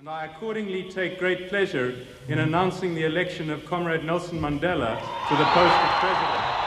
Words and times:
And 0.00 0.08
I 0.08 0.24
accordingly 0.24 0.90
take 0.90 1.18
great 1.18 1.50
pleasure 1.50 1.94
in 2.26 2.38
announcing 2.38 2.94
the 2.94 3.04
election 3.04 3.50
of 3.50 3.66
Comrade 3.66 4.02
Nelson 4.02 4.40
Mandela 4.40 4.98
to 5.28 5.36
the 5.36 5.44
post 5.44 5.74
of 5.74 6.00
president. 6.00 6.59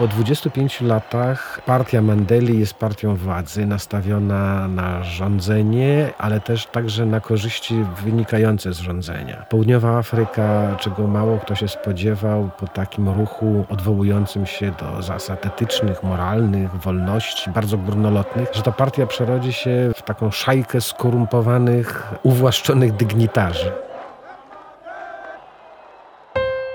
Po 0.00 0.08
25 0.08 0.80
latach 0.80 1.60
partia 1.66 2.02
Mandeli 2.02 2.58
jest 2.58 2.74
partią 2.74 3.16
władzy 3.16 3.66
nastawiona 3.66 4.68
na 4.68 5.04
rządzenie, 5.04 6.12
ale 6.18 6.40
też 6.40 6.66
także 6.66 7.06
na 7.06 7.20
korzyści 7.20 7.84
wynikające 8.04 8.72
z 8.72 8.78
rządzenia. 8.78 9.44
Południowa 9.48 9.98
Afryka, 9.98 10.76
czego 10.78 11.06
mało 11.06 11.38
kto 11.38 11.54
się 11.54 11.68
spodziewał 11.68 12.50
po 12.58 12.66
takim 12.66 13.08
ruchu 13.08 13.64
odwołującym 13.68 14.46
się 14.46 14.70
do 14.70 15.02
zasad 15.02 15.46
etycznych, 15.46 16.02
moralnych, 16.02 16.76
wolności, 16.76 17.50
bardzo 17.50 17.78
górnolotnych, 17.78 18.48
że 18.52 18.62
ta 18.62 18.72
partia 18.72 19.06
przerodzi 19.06 19.52
się 19.52 19.90
w 19.96 20.02
taką 20.02 20.30
szajkę 20.30 20.80
skorumpowanych, 20.80 22.12
uwłaszczonych 22.22 22.92
dygnitarzy. 22.92 23.72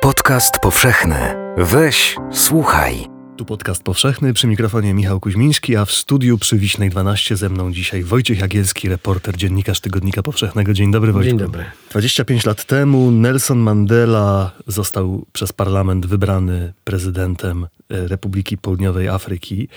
Podcast 0.01 0.59
powszechny. 0.59 1.35
Weź, 1.57 2.15
słuchaj. 2.31 3.14
Tu 3.37 3.45
podcast 3.45 3.83
powszechny, 3.83 4.33
przy 4.33 4.47
mikrofonie 4.47 4.93
Michał 4.93 5.19
Kuźmiński, 5.19 5.75
a 5.75 5.85
w 5.85 5.91
studiu 5.91 6.37
przy 6.37 6.57
Wiśnej 6.57 6.89
12 6.89 7.35
ze 7.35 7.49
mną 7.49 7.73
dzisiaj 7.73 8.03
Wojciech 8.03 8.39
Jagielski, 8.39 8.89
reporter, 8.89 9.37
dziennikarz 9.37 9.79
Tygodnika 9.79 10.23
Powszechnego. 10.23 10.73
Dzień 10.73 10.91
dobry 10.91 11.11
Wojciech. 11.11 11.31
Dzień 11.31 11.39
dobry. 11.39 11.65
25 11.91 12.45
lat 12.45 12.65
temu 12.65 13.11
Nelson 13.11 13.57
Mandela 13.57 14.51
został 14.67 15.25
przez 15.33 15.53
parlament 15.53 16.05
wybrany 16.05 16.73
prezydentem 16.83 17.67
e, 17.89 18.07
Republiki 18.07 18.57
Południowej 18.57 19.09
Afryki. 19.09 19.67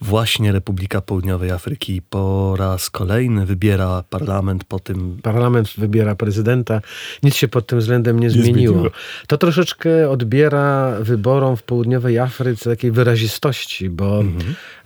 Właśnie 0.00 0.52
Republika 0.52 1.00
Południowej 1.00 1.50
Afryki 1.50 2.02
po 2.02 2.56
raz 2.56 2.90
kolejny 2.90 3.46
wybiera 3.46 4.04
parlament 4.10 4.64
po 4.64 4.78
tym... 4.78 5.18
Parlament 5.22 5.68
wybiera 5.78 6.14
prezydenta. 6.14 6.80
Nic 7.22 7.34
się 7.34 7.48
pod 7.48 7.66
tym 7.66 7.78
względem 7.78 8.20
nie, 8.20 8.30
zmieniło. 8.30 8.52
zmieniło. 8.54 8.90
To 9.26 9.38
troszeczkę 9.38 10.10
odbiera 10.10 10.96
wyborom 11.00 11.56
w 11.56 11.62
południowej 11.62 12.18
Afryce 12.18 12.70
takiej 12.70 12.92
wyrazistości, 13.08 13.90
bo 13.90 14.24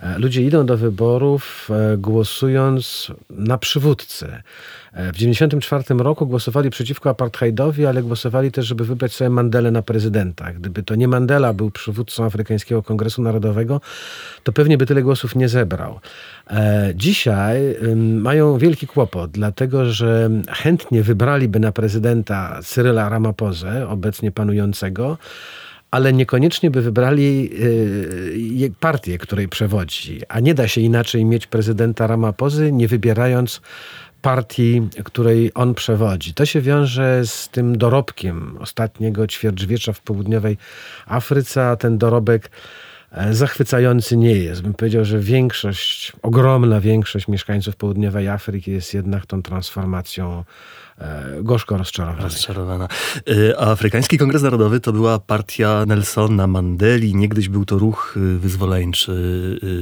e, 0.00 0.18
ludzie 0.18 0.42
idą 0.42 0.66
do 0.66 0.76
wyborów 0.76 1.68
e, 1.70 1.96
głosując 1.96 3.12
na 3.30 3.58
przywódcę. 3.58 4.42
E, 4.92 5.12
W 5.12 5.16
1994 5.16 6.04
roku 6.04 6.26
głosowali 6.26 6.70
przeciwko 6.70 7.10
apartheidowi, 7.10 7.86
ale 7.86 8.02
głosowali 8.02 8.52
też, 8.52 8.66
żeby 8.66 8.84
wybrać 8.84 9.14
sobie 9.14 9.30
Mandelę 9.30 9.70
na 9.70 9.82
prezydenta. 9.82 10.52
Gdyby 10.52 10.82
to 10.82 10.94
nie 10.94 11.08
Mandela 11.08 11.52
był 11.52 11.70
przywódcą 11.70 12.24
Afrykańskiego 12.24 12.82
Kongresu 12.82 13.22
Narodowego, 13.22 13.80
to 14.42 14.52
pewnie 14.52 14.78
by 14.78 14.86
tyle 14.86 15.02
głosów 15.02 15.36
nie 15.36 15.48
zebrał. 15.48 16.00
Dzisiaj 16.94 17.76
mają 17.96 18.58
wielki 18.58 18.86
kłopot, 18.86 19.30
dlatego 19.30 19.92
że 19.92 20.30
chętnie 20.48 21.02
wybraliby 21.02 21.60
na 21.60 21.72
prezydenta 21.72 22.60
Cyryla 22.62 23.08
Ramapozę, 23.08 23.88
obecnie 23.88 24.32
panującego, 24.32 25.18
ale 25.92 26.12
niekoniecznie 26.12 26.70
by 26.70 26.82
wybrali 26.82 27.50
y, 27.62 28.38
je- 28.38 28.70
partię, 28.80 29.18
której 29.18 29.48
przewodzi. 29.48 30.20
A 30.28 30.40
nie 30.40 30.54
da 30.54 30.68
się 30.68 30.80
inaczej 30.80 31.24
mieć 31.24 31.46
prezydenta 31.46 32.06
Ramapozy, 32.06 32.72
nie 32.72 32.88
wybierając 32.88 33.60
partii, 34.22 34.88
której 35.04 35.50
on 35.54 35.74
przewodzi. 35.74 36.34
To 36.34 36.46
się 36.46 36.60
wiąże 36.60 37.22
z 37.26 37.48
tym 37.48 37.78
dorobkiem 37.78 38.56
ostatniego 38.60 39.26
ćwierćwiecza 39.26 39.92
w 39.92 40.00
południowej 40.00 40.56
Afryce, 41.06 41.68
a 41.68 41.76
ten 41.76 41.98
dorobek 41.98 42.50
e, 43.12 43.34
zachwycający 43.34 44.16
nie 44.16 44.34
jest. 44.34 44.62
Bym 44.62 44.74
powiedział, 44.74 45.04
że 45.04 45.18
większość, 45.18 46.12
ogromna 46.22 46.80
większość 46.80 47.28
mieszkańców 47.28 47.76
południowej 47.76 48.28
Afryki 48.28 48.70
jest 48.70 48.94
jednak 48.94 49.26
tą 49.26 49.42
transformacją 49.42 50.44
gorzko 51.42 51.76
rozczarowana. 51.76 52.22
Rozczarowana. 52.22 52.88
Y, 53.28 53.58
A 53.58 53.70
Afrykański 53.70 54.18
Kongres 54.18 54.42
Narodowy 54.42 54.80
to 54.80 54.92
była 54.92 55.18
partia 55.18 55.84
Nelsona 55.86 56.46
Mandeli. 56.46 57.14
Niegdyś 57.14 57.48
był 57.48 57.64
to 57.64 57.78
ruch 57.78 58.14
y, 58.16 58.38
wyzwoleńczy 58.38 59.12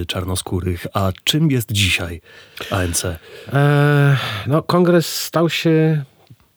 czarnoskórych. 0.08 0.86
A 0.94 1.12
czym 1.24 1.50
jest 1.50 1.72
dzisiaj 1.72 2.20
ANC? 2.70 3.04
E, 3.52 4.16
no, 4.46 4.62
kongres 4.62 5.06
stał 5.06 5.50
się 5.50 6.04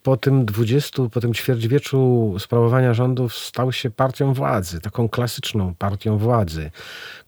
po 0.04 0.16
tym 0.16 0.44
20, 0.44 1.02
po 1.12 1.20
tym 1.20 1.34
ćwierćwieczu 1.34 2.34
sprawowania 2.38 2.94
rządów, 2.94 3.34
stał 3.34 3.72
się 3.72 3.90
partią 3.90 4.34
władzy, 4.34 4.80
taką 4.80 5.08
klasyczną 5.08 5.74
partią 5.74 6.18
władzy, 6.18 6.70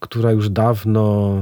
która 0.00 0.32
już 0.32 0.50
dawno 0.50 1.34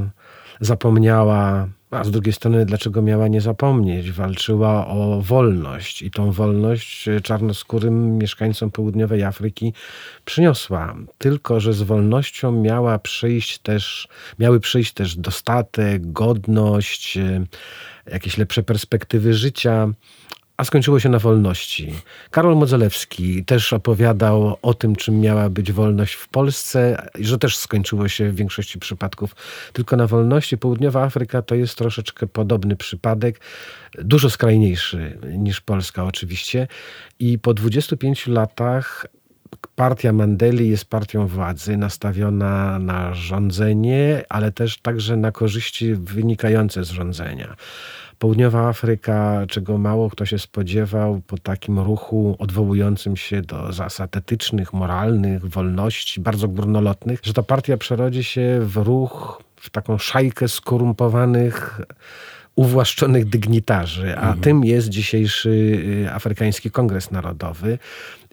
zapomniała, 0.61 1.69
a 1.95 2.05
z 2.05 2.11
drugiej 2.11 2.33
strony, 2.33 2.67
dlaczego 2.67 3.03
miała 3.03 3.29
nie 3.29 3.41
zapomnieć? 3.41 4.13
Walczyła 4.13 4.87
o 4.87 5.21
wolność 5.21 6.03
i 6.03 6.11
tą 6.11 6.33
wolność 6.33 7.09
e, 7.09 7.21
czarnoskórym 7.21 8.19
mieszkańcom 8.19 8.71
południowej 8.71 9.23
Afryki 9.23 9.73
przyniosła. 10.25 10.95
Tylko, 11.19 11.61
że 11.61 11.73
z 11.73 11.83
wolnością 11.83 12.53
miała 12.53 12.99
przyjść 12.99 13.59
też, 13.59 14.09
miały 14.39 14.61
przyjść 14.61 14.93
też 14.93 15.17
dostatek, 15.17 16.13
godność, 16.13 17.17
e, 17.17 17.47
jakieś 18.07 18.39
lepsze 18.39 18.63
perspektywy 18.63 19.35
życia, 19.35 19.89
a 20.57 20.65
skończyło 20.65 21.01
się 21.01 21.09
na 21.09 21.19
wolności. 21.19 21.95
Karol 22.31 22.57
Modzelewski 22.57 23.45
też 23.45 23.73
opowiadał 23.73 24.57
o 24.63 24.75
tym, 24.75 24.97
czym 24.97 25.21
miała 25.21 25.51
być 25.51 25.73
wolność 25.73 26.15
w 26.15 26.29
Polsce, 26.29 27.09
że 27.15 27.39
też 27.39 27.57
skończyło 27.57 28.09
się 28.09 28.31
w 28.31 28.37
większości 28.37 28.79
przypadków 28.79 29.37
tylko 29.73 29.97
na 29.97 30.07
wolności. 30.07 30.59
Południowa 30.59 31.03
Afryka 31.03 31.43
to 31.43 31.55
jest 31.55 31.79
troszeczkę 31.79 32.27
podobny 32.27 32.77
przypadek, 32.77 33.41
dużo 33.99 34.31
skrajniejszy 34.31 35.19
niż 35.39 35.61
Polska 35.61 36.05
oczywiście. 36.05 36.69
I 37.19 37.39
po 37.39 37.55
25 37.55 38.27
latach 38.27 39.07
partia 39.75 40.13
Mandeli 40.13 40.69
jest 40.69 40.85
partią 40.85 41.27
władzy 41.27 41.77
nastawiona 41.77 42.79
na 42.79 43.15
rządzenie, 43.15 44.25
ale 44.29 44.53
też 44.53 44.79
także 44.79 45.17
na 45.17 45.33
korzyści 45.33 45.95
wynikające 45.95 46.85
z 46.85 46.91
rządzenia. 46.91 47.57
Południowa 48.19 48.69
Afryka, 48.69 49.47
czego 49.49 49.79
mało 49.79 50.11
kto 50.11 50.27
się 50.27 50.39
spodziewał 50.39 51.21
po 51.27 51.39
takim 51.39 51.79
ruchu 51.79 52.37
odwołującym 52.39 53.17
się 53.17 53.43
do 53.43 53.73
zasad 53.73 54.17
etycznych, 54.17 54.73
moralnych, 54.73 55.47
wolności, 55.47 56.21
bardzo 56.21 56.49
górnolotnych, 56.49 57.21
że 57.23 57.33
ta 57.33 57.43
partia 57.43 57.77
przerodzi 57.77 58.25
się 58.25 58.59
w 58.61 58.77
ruch, 58.77 59.43
w 59.57 59.71
taką 59.71 59.99
szajkę 59.99 60.49
skorumpowanych, 60.49 61.81
uwłaszczonych 62.57 63.29
dygnitarzy, 63.29 64.17
a 64.19 64.35
tym 64.35 64.65
jest 64.65 64.89
dzisiejszy 64.89 65.51
y, 66.07 66.13
Afrykański 66.13 66.71
Kongres 66.71 67.11
Narodowy. 67.11 67.79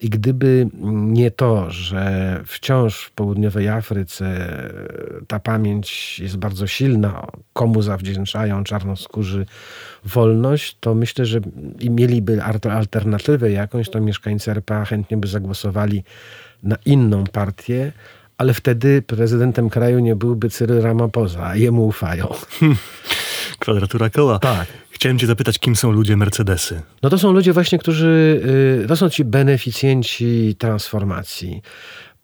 I 0.02 0.08
gdyby 0.10 0.68
nie 0.92 1.30
to, 1.30 1.70
że 1.70 2.40
wciąż 2.46 3.04
w 3.04 3.10
południowej 3.10 3.68
Afryce 3.68 4.48
ta 5.26 5.40
pamięć 5.40 6.18
jest 6.18 6.36
bardzo 6.36 6.66
silna, 6.66 7.26
komu 7.52 7.82
zawdzięczają 7.82 8.64
czarnoskórzy 8.64 9.46
wolność, 10.04 10.76
to 10.80 10.94
myślę, 10.94 11.26
że 11.26 11.40
mieliby 11.90 12.42
alternatywę 12.70 13.50
jakąś, 13.50 13.90
to 13.90 14.00
mieszkańcy 14.00 14.50
RPA 14.50 14.84
chętnie 14.84 15.16
by 15.16 15.28
zagłosowali 15.28 16.04
na 16.62 16.76
inną 16.86 17.24
partię, 17.24 17.92
ale 18.38 18.54
wtedy 18.54 19.02
prezydentem 19.02 19.70
kraju 19.70 19.98
nie 19.98 20.16
byłby 20.16 20.50
Cyril 20.50 20.80
Ramaphosa, 20.80 21.46
a 21.46 21.56
jemu 21.56 21.86
ufają. 21.86 22.28
Kwadratura 23.60 24.10
koła. 24.10 24.38
Tak. 24.38 24.81
Chciałem 25.02 25.18
cię 25.18 25.26
zapytać, 25.26 25.58
kim 25.58 25.76
są 25.76 25.90
ludzie 25.90 26.16
Mercedesy? 26.16 26.82
No 27.02 27.10
to 27.10 27.18
są 27.18 27.32
ludzie 27.32 27.52
właśnie, 27.52 27.78
którzy, 27.78 28.40
y, 28.84 28.88
to 28.88 28.96
są 28.96 29.10
ci 29.10 29.24
beneficjenci 29.24 30.56
transformacji. 30.58 31.62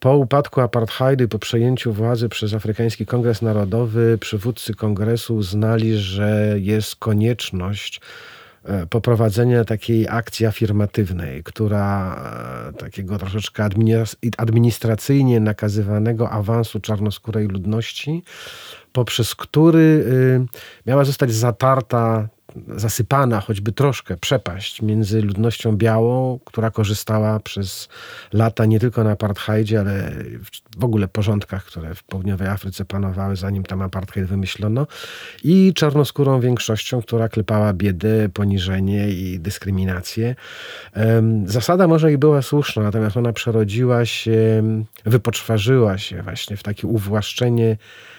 Po 0.00 0.16
upadku 0.16 0.60
apartheidu 0.60 1.24
i 1.24 1.28
po 1.28 1.38
przejęciu 1.38 1.92
władzy 1.92 2.28
przez 2.28 2.54
Afrykański 2.54 3.06
Kongres 3.06 3.42
Narodowy, 3.42 4.18
przywódcy 4.20 4.74
kongresu 4.74 5.36
uznali, 5.36 5.96
że 5.96 6.54
jest 6.58 6.96
konieczność 6.96 8.00
e, 8.64 8.86
poprowadzenia 8.86 9.64
takiej 9.64 10.08
akcji 10.08 10.46
afirmatywnej, 10.46 11.42
która 11.42 12.16
e, 12.68 12.72
takiego 12.72 13.18
troszeczkę 13.18 13.62
adminis- 13.62 14.16
administracyjnie 14.36 15.40
nakazywanego 15.40 16.30
awansu 16.30 16.80
czarnoskórej 16.80 17.48
ludności, 17.48 18.22
poprzez 18.92 19.34
który 19.34 19.78
y, 19.80 20.46
miała 20.86 21.04
zostać 21.04 21.32
zatarta 21.32 22.28
zasypana 22.76 23.40
choćby 23.40 23.72
troszkę 23.72 24.16
przepaść 24.16 24.82
między 24.82 25.22
ludnością 25.22 25.76
białą, 25.76 26.38
która 26.44 26.70
korzystała 26.70 27.40
przez 27.40 27.88
lata 28.32 28.64
nie 28.64 28.80
tylko 28.80 29.04
na 29.04 29.10
apartheidzie, 29.10 29.80
ale 29.80 30.12
w 30.78 30.84
ogóle 30.84 31.08
porządkach, 31.08 31.64
które 31.64 31.94
w 31.94 32.02
południowej 32.02 32.48
Afryce 32.48 32.84
panowały, 32.84 33.36
zanim 33.36 33.62
tam 33.62 33.82
apartheid 33.82 34.26
wymyślono, 34.26 34.86
i 35.44 35.72
czarnoskórą 35.74 36.40
większością, 36.40 37.02
która 37.02 37.28
klepała 37.28 37.72
biedę, 37.72 38.28
poniżenie 38.28 39.10
i 39.10 39.40
dyskryminację. 39.40 40.34
Zasada 41.44 41.86
może 41.86 42.12
i 42.12 42.18
była 42.18 42.42
słuszna, 42.42 42.82
natomiast 42.82 43.16
ona 43.16 43.32
przerodziła 43.32 44.04
się, 44.04 44.62
wypoczwarzyła 45.04 45.98
się 45.98 46.22
właśnie 46.22 46.56
w 46.56 46.62
takie 46.62 46.86
uwłaszczenie 46.86 47.76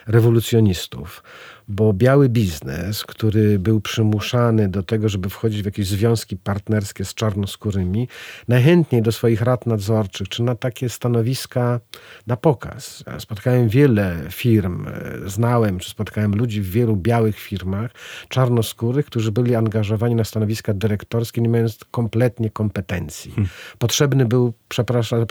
rewolucjonistów 0.07 1.24
bo 1.69 1.94
biały 1.94 2.30
biznes, 2.30 3.04
który 3.04 3.60
był 3.60 3.81
przymuszany 3.81 4.68
do 4.68 4.83
tego, 4.83 5.10
żeby 5.10 5.30
wchodzić 5.30 5.62
w 5.62 5.66
jakieś 5.66 5.88
związki 5.88 6.38
partnerskie 6.38 7.06
z 7.06 7.13
czarnoskórymi, 7.13 8.07
najchętniej 8.48 9.01
do 9.01 9.12
swoich 9.12 9.42
rad 9.42 9.66
nadzorczych, 9.66 10.30
czy 10.30 10.44
na 10.44 10.56
takie 10.56 10.89
stanowiska 10.89 11.80
na 12.27 12.38
pokaz. 12.38 13.04
Spotkałem 13.19 13.69
wiele 13.69 14.18
firm, 14.31 14.88
e, 14.88 15.30
znałem, 15.30 15.80
czy 15.80 15.89
spotkałem 15.89 16.36
ludzi 16.36 16.62
w 16.62 16.69
wielu 16.69 16.95
białych 16.95 17.39
firmach, 17.39 17.92
czarnoskórych, 18.30 19.06
którzy 19.06 19.31
byli 19.31 19.56
angażowani 19.56 20.15
na 20.15 20.24
stanowiska 20.24 20.74
dyrektorskie, 20.74 21.42
nie 21.42 21.50
mając 21.50 21.80
kompletnie 21.92 22.50
kompetencji. 22.50 23.31
Hmm. 23.31 23.50
Potrzebny 23.77 24.25
był, 24.25 24.54
przepraszam, 24.69 25.25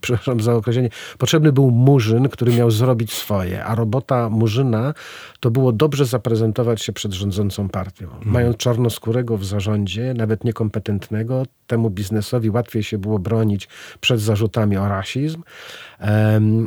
przepraszam 0.00 0.40
za 0.40 0.54
określenie, 0.54 0.88
potrzebny 1.18 1.52
był 1.52 1.70
murzyn, 1.70 2.28
który 2.28 2.52
miał 2.52 2.70
zrobić 2.70 3.12
swoje, 3.12 3.64
a 3.64 3.74
robota 3.74 4.28
murzyna 4.28 4.94
to 5.40 5.50
było 5.50 5.71
dobrze 5.72 6.04
zaprezentować 6.04 6.82
się 6.82 6.92
przed 6.92 7.12
rządzącą 7.12 7.68
partią. 7.68 8.08
Hmm. 8.08 8.28
Mając 8.28 8.56
czarnoskórego 8.56 9.38
w 9.38 9.44
zarządzie, 9.44 10.14
nawet 10.14 10.44
niekompetentnego, 10.44 11.42
temu 11.66 11.90
biznesowi 11.90 12.50
łatwiej 12.50 12.82
się 12.82 12.98
było 12.98 13.18
bronić 13.18 13.68
przed 14.00 14.20
zarzutami 14.20 14.76
o 14.76 14.88
rasizm, 14.88 15.42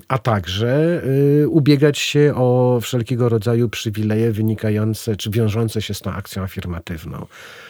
a 0.08 0.18
także 0.18 1.02
y, 1.44 1.50
ubiegać 1.50 1.98
się 1.98 2.34
o 2.36 2.80
wszelkiego 2.82 3.30
rodzaju 3.30 3.70
przywileje 3.70 4.32
wynikające 4.32 5.16
czy 5.16 5.30
wiążące 5.30 5.82
się 5.82 5.94
z 5.94 6.02
tą 6.02 6.12
akcją 6.12 6.44
afirmatywną. 6.44 7.26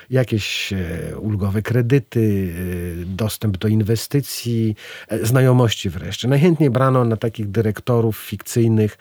Jakieś 0.10 0.74
e, 0.74 1.18
ulgowe 1.18 1.62
kredyty, 1.62 2.54
e, 3.02 3.06
dostęp 3.06 3.58
do 3.58 3.68
inwestycji, 3.68 4.76
e, 5.08 5.26
znajomości 5.26 5.90
wreszcie. 5.90 6.28
Najchętniej 6.28 6.70
brano 6.70 7.06
na 7.06 7.18
takich 7.18 7.52
dyrektorów 7.52 8.18
fikcyjnych, 8.18 8.98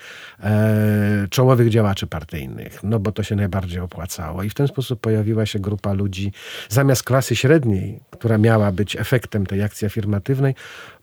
czołowych 1.31 1.69
działaczy 1.71 2.07
partyjnych, 2.25 2.83
no 2.83 2.99
bo 2.99 3.13
to 3.13 3.23
się 3.23 3.37
najbardziej 3.37 3.81
opłacało. 3.81 4.43
I 4.43 4.51
w 4.51 4.55
ten 4.55 4.69
sposób 4.69 5.01
pojawiła 5.01 5.47
się 5.47 5.59
grupa 5.59 5.93
ludzi, 5.93 6.33
zamiast 6.69 7.03
klasy 7.03 7.37
średniej, 7.37 8.01
która 8.11 8.39
miała 8.39 8.73
być 8.73 8.97
efektem 8.97 9.47
tej 9.47 9.63
akcji 9.63 9.87
afirmatywnej, 9.87 10.55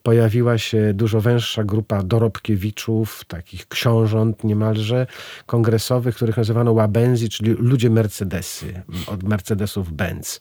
pojawiła 0.03 0.57
się 0.57 0.93
dużo 0.93 1.21
węższa 1.21 1.63
grupa 1.63 2.03
dorobkiewiczów, 2.03 3.23
takich 3.27 3.67
książąt 3.67 4.43
niemalże 4.43 5.07
kongresowych, 5.45 6.15
których 6.15 6.37
nazywano 6.37 6.71
łabenzi, 6.71 7.29
czyli 7.29 7.51
ludzie 7.51 7.89
Mercedesy, 7.89 8.81
od 9.07 9.23
Mercedesów 9.23 9.93
Benz. 9.93 10.39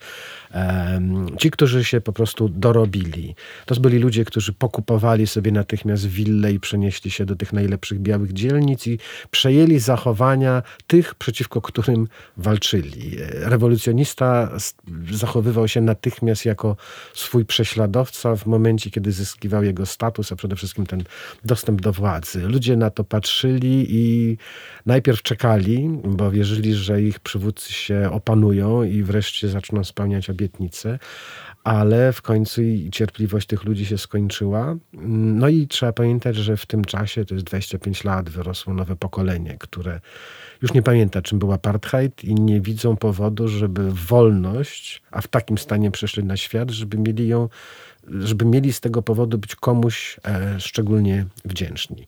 Ci, 1.38 1.50
którzy 1.50 1.84
się 1.84 2.00
po 2.00 2.12
prostu 2.12 2.48
dorobili. 2.48 3.34
To 3.66 3.80
byli 3.80 3.98
ludzie, 3.98 4.24
którzy 4.24 4.52
pokupowali 4.52 5.26
sobie 5.26 5.52
natychmiast 5.52 6.06
willę 6.06 6.52
i 6.52 6.60
przenieśli 6.60 7.10
się 7.10 7.24
do 7.24 7.36
tych 7.36 7.52
najlepszych 7.52 8.00
białych 8.00 8.32
dzielnic 8.32 8.86
i 8.86 8.98
przejęli 9.30 9.78
zachowania 9.78 10.62
tych, 10.86 11.14
przeciwko 11.14 11.60
którym 11.60 12.08
walczyli. 12.36 13.16
Rewolucjonista 13.32 14.50
zachowywał 15.10 15.68
się 15.68 15.80
natychmiast 15.80 16.44
jako 16.44 16.76
swój 17.14 17.44
prześladowca 17.44 18.36
w 18.36 18.46
momencie, 18.46 18.90
kiedy 18.90 19.12
zyskiwał 19.12 19.49
jego 19.62 19.86
status, 19.86 20.32
a 20.32 20.36
przede 20.36 20.56
wszystkim 20.56 20.86
ten 20.86 21.04
dostęp 21.44 21.80
do 21.80 21.92
władzy. 21.92 22.40
Ludzie 22.40 22.76
na 22.76 22.90
to 22.90 23.04
patrzyli 23.04 23.86
i 23.88 24.36
najpierw 24.86 25.22
czekali, 25.22 26.00
bo 26.04 26.30
wierzyli, 26.30 26.74
że 26.74 27.02
ich 27.02 27.20
przywódcy 27.20 27.72
się 27.72 28.10
opanują 28.12 28.82
i 28.82 29.02
wreszcie 29.02 29.48
zaczną 29.48 29.84
spełniać 29.84 30.30
obietnice, 30.30 30.98
ale 31.64 32.12
w 32.12 32.22
końcu 32.22 32.60
cierpliwość 32.92 33.46
tych 33.46 33.64
ludzi 33.64 33.86
się 33.86 33.98
skończyła. 33.98 34.76
No 34.92 35.48
i 35.48 35.66
trzeba 35.66 35.92
pamiętać, 35.92 36.36
że 36.36 36.56
w 36.56 36.66
tym 36.66 36.84
czasie, 36.84 37.24
to 37.24 37.34
jest 37.34 37.46
25 37.46 38.04
lat, 38.04 38.30
wyrosło 38.30 38.74
nowe 38.74 38.96
pokolenie, 38.96 39.56
które 39.60 40.00
już 40.62 40.74
nie 40.74 40.82
pamięta, 40.82 41.22
czym 41.22 41.38
był 41.38 41.52
apartheid 41.52 42.24
i 42.24 42.34
nie 42.34 42.60
widzą 42.60 42.96
powodu, 42.96 43.48
żeby 43.48 43.92
wolność, 43.92 45.02
a 45.10 45.20
w 45.20 45.28
takim 45.28 45.58
stanie 45.58 45.90
przeszli 45.90 46.24
na 46.24 46.36
świat, 46.36 46.70
żeby 46.70 46.98
mieli 46.98 47.28
ją 47.28 47.48
żeby 48.08 48.44
mieli 48.44 48.72
z 48.72 48.80
tego 48.80 49.02
powodu 49.02 49.38
być 49.38 49.56
komuś 49.56 50.20
e, 50.24 50.60
szczególnie 50.60 51.26
wdzięczni. 51.44 52.06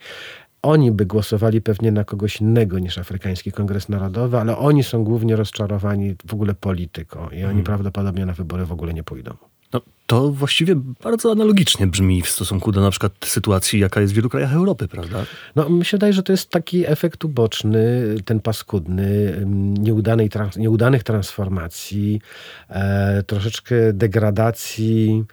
Oni 0.62 0.92
by 0.92 1.06
głosowali 1.06 1.60
pewnie 1.60 1.92
na 1.92 2.04
kogoś 2.04 2.40
innego 2.40 2.78
niż 2.78 2.98
Afrykański 2.98 3.52
Kongres 3.52 3.88
Narodowy, 3.88 4.38
ale 4.38 4.56
oni 4.56 4.84
są 4.84 5.04
głównie 5.04 5.36
rozczarowani 5.36 6.14
w 6.26 6.34
ogóle 6.34 6.54
polityką 6.54 7.20
i 7.20 7.36
oni 7.36 7.42
hmm. 7.42 7.64
prawdopodobnie 7.64 8.26
na 8.26 8.32
wybory 8.32 8.66
w 8.66 8.72
ogóle 8.72 8.94
nie 8.94 9.02
pójdą. 9.02 9.36
No, 9.72 9.80
to 10.06 10.30
właściwie 10.30 10.74
bardzo 10.76 11.32
analogicznie 11.32 11.86
brzmi 11.86 12.22
w 12.22 12.28
stosunku 12.28 12.72
do 12.72 12.80
na 12.80 12.90
przykład 12.90 13.12
sytuacji, 13.24 13.80
jaka 13.80 14.00
jest 14.00 14.12
w 14.12 14.16
wielu 14.16 14.28
krajach 14.28 14.52
Europy, 14.52 14.88
prawda? 14.88 15.24
No, 15.56 15.68
mi 15.68 15.84
się 15.84 15.96
wydaje, 15.96 16.12
że 16.12 16.22
to 16.22 16.32
jest 16.32 16.50
taki 16.50 16.86
efekt 16.86 17.24
uboczny, 17.24 18.14
ten 18.24 18.40
paskudny, 18.40 19.40
nieudanej, 19.78 20.30
nieudanych 20.56 21.02
transformacji, 21.02 22.20
e, 22.68 23.22
troszeczkę 23.22 23.92
degradacji 23.92 25.24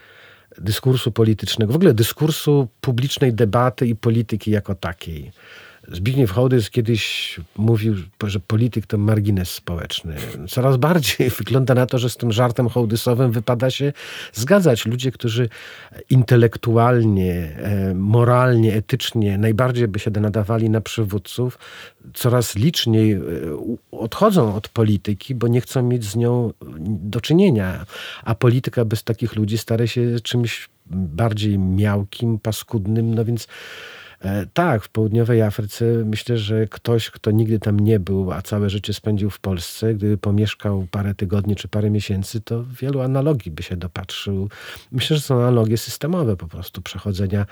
dyskursu 0.58 1.12
politycznego, 1.12 1.74
w 1.74 1.76
ogóle 1.76 1.94
dyskursu 1.94 2.68
publicznej 2.82 3.34
debaty 3.34 3.88
i 3.88 3.96
polityki 3.96 4.52
jako 4.52 4.76
takiej. 4.76 5.32
Zbigniew 5.92 6.32
Hołdys 6.32 6.70
kiedyś 6.70 7.40
mówił, 7.58 7.96
że 8.24 8.40
polityk 8.40 8.86
to 8.86 8.98
margines 8.98 9.50
społeczny. 9.50 10.16
Coraz 10.50 10.78
bardziej 10.78 11.30
wygląda 11.40 11.74
na 11.74 11.86
to, 11.86 11.98
że 11.98 12.10
z 12.10 12.18
tym 12.18 12.32
żartem 12.32 12.70
hołdysowym 12.70 13.32
wypada 13.32 13.72
się 13.72 13.94
zgadzać. 14.34 14.86
Ludzie, 14.86 15.12
którzy 15.12 15.50
intelektualnie, 16.10 17.34
e, 17.34 17.94
moralnie, 17.96 18.74
etycznie 18.74 19.38
najbardziej 19.38 19.88
by 19.88 20.00
się 20.00 20.12
nadawali 20.12 20.70
na 20.70 20.82
przywódców, 20.82 21.58
coraz 22.14 22.56
liczniej 22.56 23.12
e, 23.12 23.22
odchodzą 23.92 24.56
od 24.56 24.68
polityki, 24.68 25.36
bo 25.36 25.48
nie 25.48 25.62
chcą 25.62 25.84
mieć 25.84 26.04
z 26.04 26.16
nią 26.16 26.54
do 26.90 27.22
czynienia. 27.22 27.86
A 28.24 28.36
polityka 28.36 28.86
bez 28.86 29.04
takich 29.04 29.36
ludzi 29.36 29.58
stara 29.58 29.88
się 29.88 30.20
czymś 30.24 30.70
bardziej 30.92 31.60
miałkim, 31.60 32.40
paskudnym, 32.40 33.16
no 33.16 33.26
więc 33.26 33.48
tak, 34.54 34.84
w 34.84 34.90
południowej 34.90 35.42
Afryce 35.42 35.86
myślę, 35.86 36.38
że 36.38 36.68
ktoś, 36.68 37.10
kto 37.10 37.32
nigdy 37.32 37.60
tam 37.60 37.80
nie 37.80 38.00
był, 38.00 38.32
a 38.32 38.42
całe 38.42 38.70
życie 38.70 38.94
spędził 38.94 39.30
w 39.30 39.40
Polsce, 39.40 39.94
gdyby 39.94 40.18
pomieszkał 40.18 40.88
parę 40.92 41.16
tygodni 41.16 41.56
czy 41.56 41.68
parę 41.68 41.90
miesięcy, 41.90 42.42
to 42.42 42.64
wielu 42.82 43.02
analogii 43.02 43.52
by 43.52 43.64
się 43.64 43.78
dopatrzył. 43.78 44.50
Myślę, 44.92 45.16
że 45.16 45.22
są 45.22 45.36
analogie 45.36 45.78
systemowe 45.78 46.38
po 46.38 46.48
prostu 46.48 46.82
przechodzenia 46.82 47.46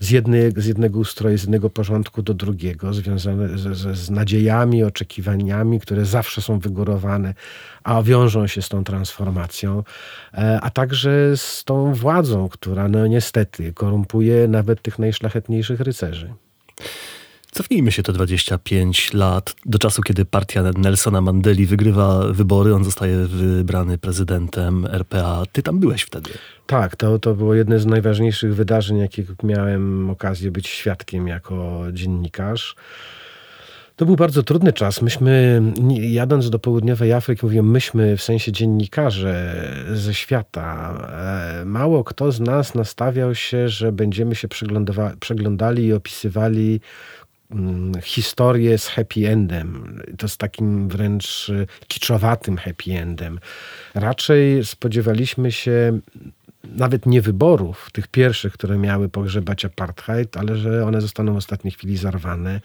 z, 0.00 0.10
jednej, 0.10 0.52
z 0.56 0.66
jednego 0.66 0.98
ustroju, 0.98 1.38
z 1.38 1.42
jednego 1.42 1.70
porządku 1.70 2.22
do 2.22 2.34
drugiego, 2.34 2.94
związane 2.94 3.58
z, 3.58 3.76
z, 3.76 3.98
z 3.98 4.10
nadziejami, 4.10 4.84
oczekiwaniami, 4.84 5.80
które 5.80 6.04
zawsze 6.04 6.42
są 6.42 6.58
wygórowane, 6.58 7.34
a 7.84 8.02
wiążą 8.02 8.46
się 8.46 8.62
z 8.62 8.68
tą 8.68 8.84
transformacją, 8.84 9.82
e, 10.34 10.58
a 10.62 10.70
także 10.70 11.36
z 11.36 11.64
tą 11.64 11.94
władzą, 11.94 12.48
która 12.48 12.88
no 12.88 13.06
niestety 13.06 13.72
korumpuje 13.72 14.48
nawet 14.48 14.82
tych 14.82 14.98
najszlachetniejszych 14.98 15.80
rycerzy. 15.80 16.13
Cofnijmy 17.54 17.92
się 17.92 18.02
te 18.02 18.12
25 18.12 19.12
lat 19.12 19.54
do 19.66 19.78
czasu, 19.78 20.02
kiedy 20.02 20.24
partia 20.24 20.62
Nelsona 20.76 21.20
Mandeli 21.20 21.66
wygrywa 21.66 22.32
wybory. 22.32 22.74
On 22.74 22.84
zostaje 22.84 23.26
wybrany 23.26 23.98
prezydentem 23.98 24.86
RPA. 24.86 25.42
Ty 25.52 25.62
tam 25.62 25.78
byłeś 25.78 26.02
wtedy. 26.02 26.30
Tak, 26.66 26.96
to, 26.96 27.18
to 27.18 27.34
było 27.34 27.54
jedno 27.54 27.78
z 27.78 27.86
najważniejszych 27.86 28.54
wydarzeń, 28.54 28.98
jakich 28.98 29.30
miałem 29.42 30.10
okazję 30.10 30.50
być 30.50 30.68
świadkiem 30.68 31.28
jako 31.28 31.84
dziennikarz. 31.92 32.76
To 33.96 34.06
był 34.06 34.16
bardzo 34.16 34.42
trudny 34.42 34.72
czas. 34.72 35.02
Myśmy, 35.02 35.62
jadąc 36.00 36.50
do 36.50 36.58
południowej 36.58 37.12
Afryki, 37.12 37.46
mówię 37.46 37.62
myśmy 37.62 38.16
w 38.16 38.22
sensie 38.22 38.52
dziennikarze 38.52 39.64
ze 39.92 40.14
świata. 40.14 40.94
E, 41.60 41.64
mało 41.64 42.04
kto 42.04 42.32
z 42.32 42.40
nas 42.40 42.74
nastawiał 42.74 43.34
się, 43.34 43.68
że 43.68 43.92
będziemy 43.92 44.34
się 44.34 44.48
przeglądali 45.20 45.86
i 45.86 45.92
opisywali 45.92 46.80
mm, 47.50 47.92
historię 48.02 48.78
z 48.78 48.86
happy 48.86 49.28
endem. 49.28 50.00
To 50.18 50.28
z 50.28 50.36
takim 50.36 50.88
wręcz 50.88 51.50
kiczowatym 51.88 52.56
happy 52.56 52.92
endem. 52.92 53.38
Raczej 53.94 54.64
spodziewaliśmy 54.64 55.52
się 55.52 56.00
nawet 56.64 57.06
nie 57.06 57.22
wyborów, 57.22 57.88
tych 57.92 58.08
pierwszych, 58.08 58.52
które 58.52 58.78
miały 58.78 59.08
pogrzebać 59.08 59.64
apartheid, 59.64 60.36
ale 60.36 60.56
że 60.56 60.84
one 60.84 61.00
zostaną 61.00 61.34
w 61.34 61.36
ostatniej 61.36 61.72
chwili 61.72 61.96
zarwane 61.96 62.60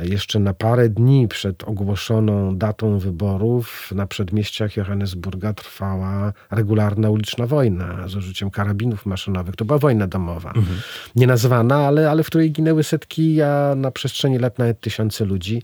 jeszcze 0.00 0.38
na 0.38 0.54
parę 0.54 0.88
dni 0.88 1.28
przed 1.28 1.64
ogłoszoną 1.64 2.56
datą 2.56 2.98
wyborów 2.98 3.92
na 3.94 4.06
przedmieściach 4.06 4.76
Johannesburga 4.76 5.52
trwała 5.52 6.32
regularna 6.50 7.10
uliczna 7.10 7.46
wojna 7.46 8.08
z 8.08 8.16
użyciem 8.16 8.50
karabinów 8.50 9.06
maszynowych. 9.06 9.56
To 9.56 9.64
była 9.64 9.78
wojna 9.78 10.06
domowa. 10.06 10.48
Mhm. 10.48 10.80
Nie 11.16 11.26
nazwana, 11.26 11.76
ale, 11.76 12.10
ale 12.10 12.22
w 12.22 12.26
której 12.26 12.52
ginęły 12.52 12.84
setki, 12.84 13.42
a 13.42 13.74
na 13.76 13.90
przestrzeni 13.90 14.38
lat 14.38 14.58
nawet 14.58 14.80
tysiące 14.80 15.24
ludzi. 15.24 15.62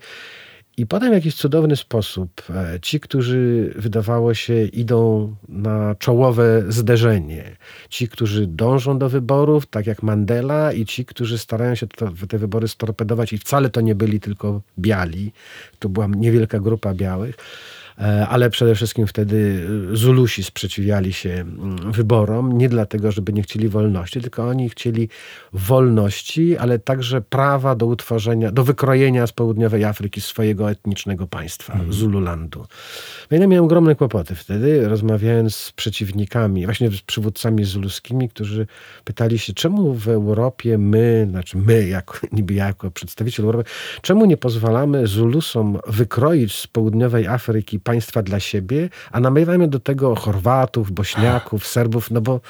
I 0.77 0.87
potem 0.87 1.11
w 1.11 1.15
jakiś 1.15 1.35
cudowny 1.35 1.77
sposób 1.77 2.43
e, 2.51 2.81
ci, 2.81 3.01
którzy 3.01 3.73
wydawało 3.77 4.35
się 4.35 4.65
idą 4.65 5.35
na 5.49 5.95
czołowe 5.95 6.63
zderzenie, 6.69 7.57
ci, 7.89 8.09
którzy 8.09 8.47
dążą 8.47 8.99
do 8.99 9.09
wyborów, 9.09 9.67
tak 9.67 9.87
jak 9.87 10.03
Mandela, 10.03 10.73
i 10.73 10.85
ci, 10.85 11.05
którzy 11.05 11.39
starają 11.39 11.75
się 11.75 11.87
to, 11.87 12.11
te 12.29 12.39
wybory 12.39 12.69
storpedować, 12.69 13.33
i 13.33 13.39
wcale 13.39 13.71
to 13.71 13.81
nie 13.81 13.95
byli 13.95 14.21
tylko 14.21 14.61
biali, 14.79 15.33
to 15.79 15.89
była 15.89 16.07
niewielka 16.07 16.61
grupa 16.61 16.95
białych 16.95 17.37
ale 18.29 18.51
przede 18.51 18.75
wszystkim 18.75 19.07
wtedy 19.07 19.67
Zulusi 19.93 20.45
sprzeciwiali 20.45 21.13
się 21.13 21.31
mm, 21.31 21.93
wyborom, 21.93 22.59
nie 22.59 22.69
dlatego, 22.69 23.13
żeby 23.13 23.33
nie 23.33 23.43
chcieli 23.43 23.69
wolności, 23.69 24.21
tylko 24.21 24.49
oni 24.49 24.69
chcieli 24.69 25.09
wolności, 25.53 26.57
ale 26.57 26.79
także 26.79 27.21
prawa 27.21 27.75
do 27.75 27.87
utworzenia, 27.87 28.53
do 28.53 28.65
wykrojenia 28.65 29.27
z 29.27 29.33
południowej 29.33 29.85
Afryki 29.85 30.21
swojego 30.21 30.71
etnicznego 30.71 31.27
państwa, 31.27 31.73
mm. 31.73 31.93
Zululandu. 31.93 32.67
No 33.31 33.37
ja 33.37 33.47
miałem 33.47 33.65
ogromne 33.65 33.95
kłopoty 33.95 34.35
wtedy, 34.35 34.89
rozmawiając 34.89 35.57
z 35.57 35.73
przeciwnikami, 35.73 36.65
właśnie 36.65 36.91
z 36.91 37.01
przywódcami 37.01 37.65
zuluskimi, 37.65 38.29
którzy 38.29 38.67
pytali 39.05 39.39
się, 39.39 39.53
czemu 39.53 39.95
w 39.95 40.09
Europie 40.09 40.79
my, 40.79 41.27
znaczy 41.31 41.59
my, 41.59 41.89
jako, 41.89 42.19
niby 42.33 42.55
jako 42.55 42.91
przedstawiciel 42.91 43.47
Europy, 43.47 43.71
czemu 44.03 44.25
nie 44.27 44.37
pozwalamy 44.37 45.07
Zulusom 45.07 45.79
wykroić 45.87 46.55
z 46.55 46.67
południowej 46.67 47.27
Afryki 47.27 47.81
państwa 47.85 48.23
dla 48.23 48.41
siebie, 48.41 48.89
a 49.13 49.21
namawiamy 49.21 49.69
do 49.69 49.81
tego 49.81 50.15
Chorwatów, 50.15 50.93
Bośniaków, 50.93 51.67
Serbów, 51.67 52.11
no 52.11 52.21
bo 52.21 52.41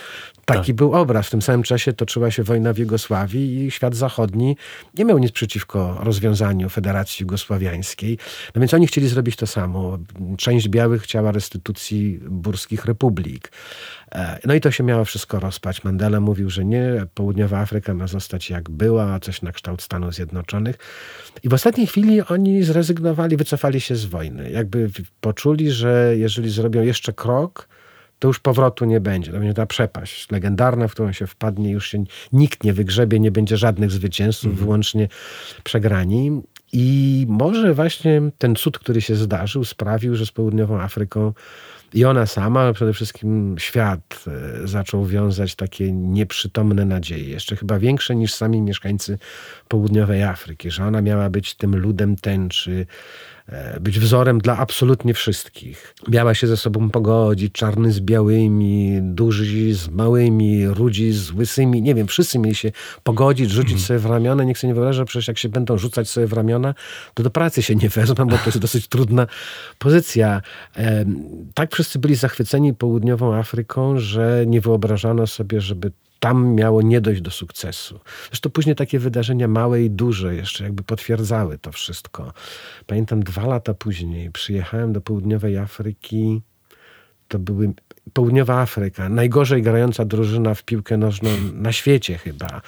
taki 0.44 0.66
tak. 0.66 0.76
był 0.76 0.94
obraz. 0.94 1.26
W 1.26 1.30
tym 1.30 1.42
samym 1.42 1.62
czasie 1.62 1.92
toczyła 1.92 2.30
się 2.30 2.42
wojna 2.42 2.72
w 2.72 2.78
Jugosławii 2.78 3.64
i 3.64 3.70
świat 3.70 3.94
zachodni 3.94 4.56
nie 4.98 5.04
miał 5.04 5.18
nic 5.18 5.32
przeciwko 5.32 5.98
rozwiązaniu 6.00 6.68
Federacji 6.68 7.22
Jugosławiańskiej. 7.22 8.18
No 8.54 8.60
więc 8.60 8.74
oni 8.74 8.86
chcieli 8.86 9.08
zrobić 9.08 9.36
to 9.36 9.46
samo. 9.46 9.98
Część 10.38 10.68
białych 10.68 11.02
chciała 11.02 11.32
restytucji 11.32 12.20
burskich 12.28 12.84
republik. 12.84 13.52
E, 14.14 14.38
no 14.44 14.54
i 14.54 14.60
to 14.60 14.70
się 14.70 14.84
miało 14.84 15.04
wszystko 15.04 15.40
rozpać. 15.40 15.84
Mandela 15.84 16.20
mówił, 16.20 16.50
że 16.50 16.64
nie, 16.64 17.06
południowa 17.14 17.58
Afryka 17.58 17.94
ma 17.94 18.06
zostać 18.06 18.50
jak 18.50 18.70
była, 18.70 19.20
coś 19.20 19.42
na 19.42 19.52
kształt 19.52 19.82
Stanów 19.82 20.14
Zjednoczonych. 20.14 20.76
I 21.42 21.48
w 21.48 21.54
ostatniej 21.54 21.86
chwili 21.86 22.22
oni 22.22 22.62
zrezygnowali, 22.62 23.36
wycofali 23.36 23.80
się 23.80 23.96
z 23.96 24.04
wojny. 24.04 24.50
Jakby 24.50 24.90
poczuli, 25.20 25.70
że 25.70 26.14
jeżeli 26.16 26.50
zrobią 26.50 26.82
jeszcze 26.82 27.12
krok, 27.12 27.68
to 28.18 28.28
już 28.28 28.40
powrotu 28.40 28.84
nie 28.84 29.00
będzie. 29.00 29.32
To 29.32 29.38
będzie 29.38 29.54
ta 29.54 29.66
przepaść 29.66 30.30
legendarna, 30.30 30.88
w 30.88 30.92
którą 30.92 31.12
się 31.12 31.26
wpadnie, 31.26 31.70
już 31.70 31.88
się 31.88 32.04
nikt 32.32 32.64
nie 32.64 32.72
wygrzebie, 32.72 33.20
nie 33.20 33.30
będzie 33.30 33.56
żadnych 33.56 33.90
zwycięzców, 33.90 34.50
mhm. 34.50 34.64
wyłącznie 34.64 35.08
przegrani. 35.64 36.42
I 36.72 37.26
może 37.28 37.74
właśnie 37.74 38.22
ten 38.38 38.56
cud, 38.56 38.78
który 38.78 39.00
się 39.00 39.14
zdarzył, 39.14 39.64
sprawił, 39.64 40.16
że 40.16 40.26
z 40.26 40.30
południową 40.30 40.80
Afryką 40.80 41.32
i 41.94 42.04
ona 42.04 42.26
sama, 42.26 42.60
ale 42.60 42.72
przede 42.72 42.92
wszystkim 42.92 43.56
świat 43.58 44.24
e, 44.26 44.66
zaczął 44.68 45.06
wiązać 45.06 45.54
takie 45.54 45.92
nieprzytomne 45.92 46.84
nadzieje, 46.84 47.28
jeszcze 47.28 47.56
chyba 47.56 47.78
większe 47.78 48.16
niż 48.16 48.34
sami 48.34 48.62
mieszkańcy 48.62 49.18
południowej 49.68 50.22
Afryki, 50.22 50.70
że 50.70 50.84
ona 50.84 51.02
miała 51.02 51.30
być 51.30 51.54
tym 51.54 51.76
ludem 51.76 52.16
tęczy, 52.16 52.86
być 53.80 53.98
wzorem 53.98 54.38
dla 54.38 54.58
absolutnie 54.58 55.14
wszystkich. 55.14 55.94
Miała 56.08 56.34
się 56.34 56.46
ze 56.46 56.56
sobą 56.56 56.90
pogodzić, 56.90 57.52
czarny 57.52 57.92
z 57.92 58.00
białymi, 58.00 58.98
duży 59.02 59.74
z 59.74 59.88
małymi, 59.88 60.66
rudzi 60.66 61.12
z 61.12 61.30
łysymi, 61.30 61.82
nie 61.82 61.94
wiem, 61.94 62.06
wszyscy 62.06 62.38
mieli 62.38 62.54
się 62.54 62.72
pogodzić, 63.02 63.50
rzucić 63.50 63.72
mm. 63.72 63.84
sobie 63.84 63.98
w 63.98 64.06
ramiona. 64.06 64.44
Niech 64.44 64.58
sobie 64.58 64.68
nie 64.68 64.74
wyobraża, 64.74 65.04
przecież 65.04 65.28
jak 65.28 65.38
się 65.38 65.48
będą 65.48 65.78
rzucać 65.78 66.08
sobie 66.08 66.26
w 66.26 66.32
ramiona, 66.32 66.74
to 67.14 67.22
do 67.22 67.30
pracy 67.30 67.62
się 67.62 67.74
nie 67.74 67.88
wezmą, 67.88 68.26
bo 68.26 68.38
to 68.38 68.44
jest 68.46 68.58
dosyć 68.68 68.88
trudna 68.88 69.26
pozycja. 69.78 70.42
Tak 71.54 71.72
wszyscy 71.72 71.98
byli 71.98 72.14
zachwyceni 72.14 72.74
południową 72.74 73.34
Afryką, 73.34 73.98
że 73.98 74.44
nie 74.46 74.60
wyobrażano 74.60 75.26
sobie, 75.26 75.60
żeby 75.60 75.92
tam 76.24 76.54
miało 76.54 76.82
nie 76.82 77.00
dojść 77.00 77.20
do 77.20 77.30
sukcesu. 77.30 78.00
Zresztą 78.26 78.50
później 78.50 78.76
takie 78.76 78.98
wydarzenia 78.98 79.48
małe 79.48 79.82
i 79.82 79.90
duże 79.90 80.34
jeszcze 80.34 80.64
jakby 80.64 80.82
potwierdzały 80.82 81.58
to 81.58 81.72
wszystko. 81.72 82.32
Pamiętam 82.86 83.22
dwa 83.22 83.46
lata 83.46 83.74
później 83.74 84.30
przyjechałem 84.30 84.92
do 84.92 85.00
południowej 85.00 85.58
Afryki. 85.58 86.42
To 87.28 87.38
były 87.38 87.72
Południowa 88.12 88.60
Afryka, 88.60 89.08
najgorzej 89.08 89.62
grająca 89.62 90.04
drużyna 90.04 90.54
w 90.54 90.62
piłkę 90.62 90.96
nożną 90.96 91.30
na 91.52 91.72
świecie 91.72 92.18
chyba. 92.18 92.60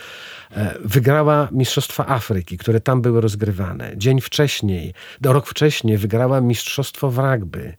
E, 0.53 0.75
wygrała 0.85 1.49
Mistrzostwa 1.53 2.07
Afryki, 2.07 2.59
które 2.59 2.81
tam 2.81 3.03
były 3.03 3.21
rozgrywane. 3.21 3.93
Dzień 3.97 4.21
wcześniej, 4.21 4.95
rok 5.23 5.47
wcześniej 5.47 5.99
wygrała 5.99 6.41
Mistrzostwo 6.41 7.11
w 7.11 7.19
rugby. 7.19 7.75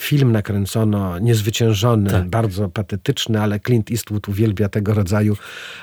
Film 0.00 0.32
nakręcono, 0.32 1.18
niezwyciężony, 1.18 2.10
tak. 2.10 2.28
bardzo 2.28 2.68
patetyczny, 2.68 3.40
ale 3.40 3.60
Clint 3.60 3.90
Eastwood 3.90 4.28
uwielbia 4.28 4.68
tego 4.68 4.94
rodzaju 4.94 5.36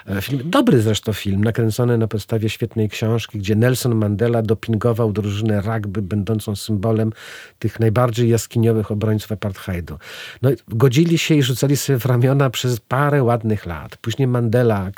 e, 0.07 0.21
film. 0.21 0.41
Dobry 0.45 0.81
zresztą 0.81 1.13
film, 1.13 1.43
nakręcony 1.43 1.97
na 1.97 2.07
podstawie 2.07 2.49
świetnej 2.49 2.89
książki, 2.89 3.39
gdzie 3.39 3.55
Nelson 3.55 3.95
Mandela 3.95 4.41
dopingował 4.41 5.11
drużynę 5.11 5.61
rugby, 5.61 6.01
będącą 6.01 6.55
symbolem 6.55 7.13
tych 7.59 7.79
najbardziej 7.79 8.29
jaskiniowych 8.29 8.91
obrońców 8.91 9.31
apartheidu. 9.31 9.97
No, 10.41 10.49
godzili 10.67 11.17
się 11.17 11.35
i 11.35 11.43
rzucali 11.43 11.77
sobie 11.77 11.99
w 11.99 12.05
ramiona 12.05 12.49
przez 12.49 12.79
parę 12.79 13.23
ładnych 13.23 13.65
lat. 13.65 13.97
Później 13.97 14.27
Mandela, 14.27 14.91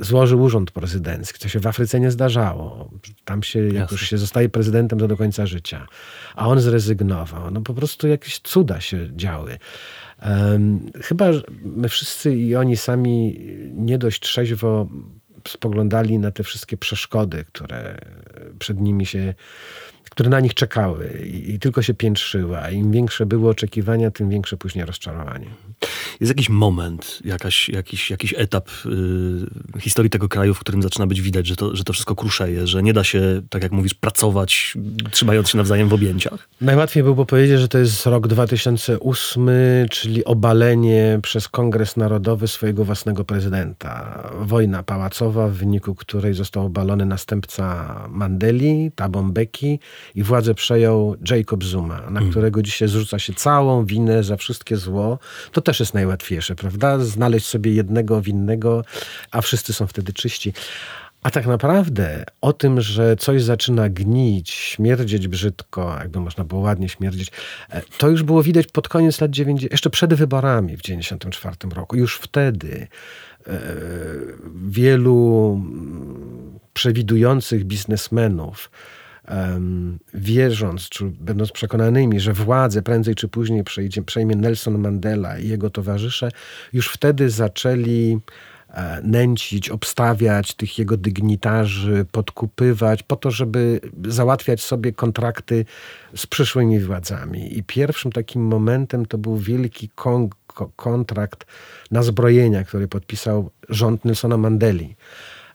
złożył 0.00 0.42
urząd 0.42 0.70
prezydencki, 0.70 1.38
co 1.38 1.48
się 1.48 1.60
w 1.60 1.66
Afryce 1.66 2.00
nie 2.00 2.10
zdarzało. 2.10 2.90
Tam 3.24 3.42
się, 3.42 3.68
jak 3.68 3.92
już 3.92 4.08
się 4.08 4.18
zostaje 4.18 4.48
prezydentem, 4.48 4.98
to 4.98 5.08
do 5.08 5.16
końca 5.16 5.46
życia. 5.46 5.86
A 6.34 6.48
on 6.48 6.60
zrezygnował. 6.60 7.50
No 7.50 7.60
po 7.60 7.74
prostu 7.74 8.08
jakieś 8.08 8.38
cuda 8.38 8.80
się 8.80 9.08
działy. 9.16 9.58
Um, 10.22 10.90
chyba 11.02 11.26
my 11.62 11.88
wszyscy 11.88 12.34
i 12.34 12.56
oni 12.56 12.76
sami 12.76 13.40
nie 13.74 13.98
dość 13.98 14.20
trzeźwo 14.20 14.88
spoglądali 15.48 16.18
na 16.18 16.30
te 16.30 16.44
wszystkie 16.44 16.76
przeszkody, 16.76 17.44
które 17.52 17.98
przed 18.58 18.80
nimi 18.80 19.06
się 19.06 19.34
które 20.10 20.30
na 20.30 20.40
nich 20.40 20.54
czekały 20.54 21.20
i, 21.24 21.54
i 21.54 21.58
tylko 21.58 21.82
się 21.82 21.94
piętrzyły, 21.94 22.58
a 22.58 22.70
im 22.70 22.92
większe 22.92 23.26
były 23.26 23.50
oczekiwania, 23.50 24.10
tym 24.10 24.30
większe 24.30 24.56
później 24.56 24.84
rozczarowanie. 24.84 25.46
Jest 26.20 26.30
jakiś 26.30 26.48
moment, 26.48 27.18
jakaś, 27.24 27.68
jakiś, 27.68 28.10
jakiś 28.10 28.34
etap 28.36 28.68
y, 29.76 29.80
historii 29.80 30.10
tego 30.10 30.28
kraju, 30.28 30.54
w 30.54 30.58
którym 30.58 30.82
zaczyna 30.82 31.06
być 31.06 31.20
widać, 31.20 31.46
że 31.46 31.56
to, 31.56 31.76
że 31.76 31.84
to 31.84 31.92
wszystko 31.92 32.14
kruszeje, 32.14 32.66
że 32.66 32.82
nie 32.82 32.92
da 32.92 33.04
się, 33.04 33.42
tak 33.50 33.62
jak 33.62 33.72
mówisz, 33.72 33.94
pracować 33.94 34.74
trzymając 35.10 35.50
się 35.50 35.58
nawzajem 35.58 35.88
w 35.88 35.92
objęciach? 35.92 36.48
Najłatwiej 36.60 37.02
byłoby 37.02 37.26
powiedzieć, 37.26 37.60
że 37.60 37.68
to 37.68 37.78
jest 37.78 38.06
rok 38.06 38.28
2008, 38.28 39.48
czyli 39.90 40.24
obalenie 40.24 41.18
przez 41.22 41.48
Kongres 41.48 41.96
Narodowy 41.96 42.48
swojego 42.48 42.84
własnego 42.84 43.24
prezydenta. 43.24 44.22
Wojna 44.40 44.82
pałacowa, 44.82 45.29
w 45.30 45.52
wyniku 45.52 45.94
której 45.94 46.34
został 46.34 46.66
obalony 46.66 47.06
następca 47.06 47.94
Mandeli, 48.08 48.90
Thabo 48.94 49.22
Mbeki, 49.22 49.78
i 50.14 50.22
władzę 50.22 50.54
przejął 50.54 51.16
Jacob 51.30 51.64
Zuma, 51.64 51.96
na 51.96 52.06
hmm. 52.06 52.30
którego 52.30 52.62
dzisiaj 52.62 52.88
zrzuca 52.88 53.18
się 53.18 53.34
całą 53.34 53.84
winę 53.84 54.22
za 54.22 54.36
wszystkie 54.36 54.76
zło. 54.76 55.18
To 55.52 55.60
też 55.60 55.80
jest 55.80 55.94
najłatwiejsze, 55.94 56.54
prawda? 56.54 56.98
Znaleźć 56.98 57.46
sobie 57.46 57.72
jednego 57.72 58.22
winnego, 58.22 58.84
a 59.30 59.40
wszyscy 59.40 59.72
są 59.72 59.86
wtedy 59.86 60.12
czyści. 60.12 60.52
A 61.22 61.30
tak 61.30 61.46
naprawdę 61.46 62.24
o 62.40 62.52
tym, 62.52 62.80
że 62.80 63.16
coś 63.16 63.42
zaczyna 63.42 63.88
gnić, 63.88 64.50
śmierdzieć 64.50 65.28
brzydko, 65.28 65.96
jakby 65.98 66.20
można 66.20 66.44
było 66.44 66.60
ładnie 66.60 66.88
śmierdzić, 66.88 67.30
e, 67.70 67.82
to 67.98 68.08
już 68.08 68.22
było 68.22 68.42
widać 68.42 68.66
pod 68.66 68.88
koniec 68.88 69.20
lat 69.20 69.30
90, 69.30 69.72
jeszcze 69.72 69.90
przed 69.90 70.14
wyborami 70.14 70.76
w 70.76 70.82
1994 70.82 71.74
roku. 71.74 71.96
Już 71.96 72.16
wtedy 72.16 72.88
wielu 74.54 75.52
mm, 75.62 76.58
przewidujących 76.72 77.64
biznesmenów 77.64 78.70
wierząc, 80.14 80.88
czy 80.88 81.04
będąc 81.04 81.52
przekonanymi, 81.52 82.20
że 82.20 82.32
władzę 82.32 82.82
prędzej 82.82 83.14
czy 83.14 83.28
później 83.28 83.64
przejdzie, 83.64 84.02
przejmie 84.02 84.36
Nelson 84.36 84.78
Mandela 84.78 85.38
i 85.38 85.48
jego 85.48 85.70
towarzysze, 85.70 86.28
już 86.72 86.88
wtedy 86.88 87.30
zaczęli 87.30 88.18
e, 88.68 89.00
nęcić, 89.02 89.70
obstawiać 89.70 90.54
tych 90.54 90.78
jego 90.78 90.96
dygnitarzy, 90.96 92.06
podkupywać, 92.12 93.02
po 93.02 93.16
to, 93.16 93.30
żeby 93.30 93.80
załatwiać 94.04 94.62
sobie 94.62 94.92
kontrakty 94.92 95.64
z 96.16 96.26
przyszłymi 96.26 96.80
władzami. 96.80 97.58
I 97.58 97.62
pierwszym 97.62 98.12
takim 98.12 98.42
momentem 98.42 99.06
to 99.06 99.18
był 99.18 99.36
wielki 99.36 99.90
kon 99.94 100.28
kontrakt 100.52 101.46
na 101.90 102.02
zbrojenia, 102.02 102.64
który 102.64 102.88
podpisał 102.88 103.50
rząd 103.68 104.04
Nelsona 104.04 104.36
Mandeli 104.36 104.96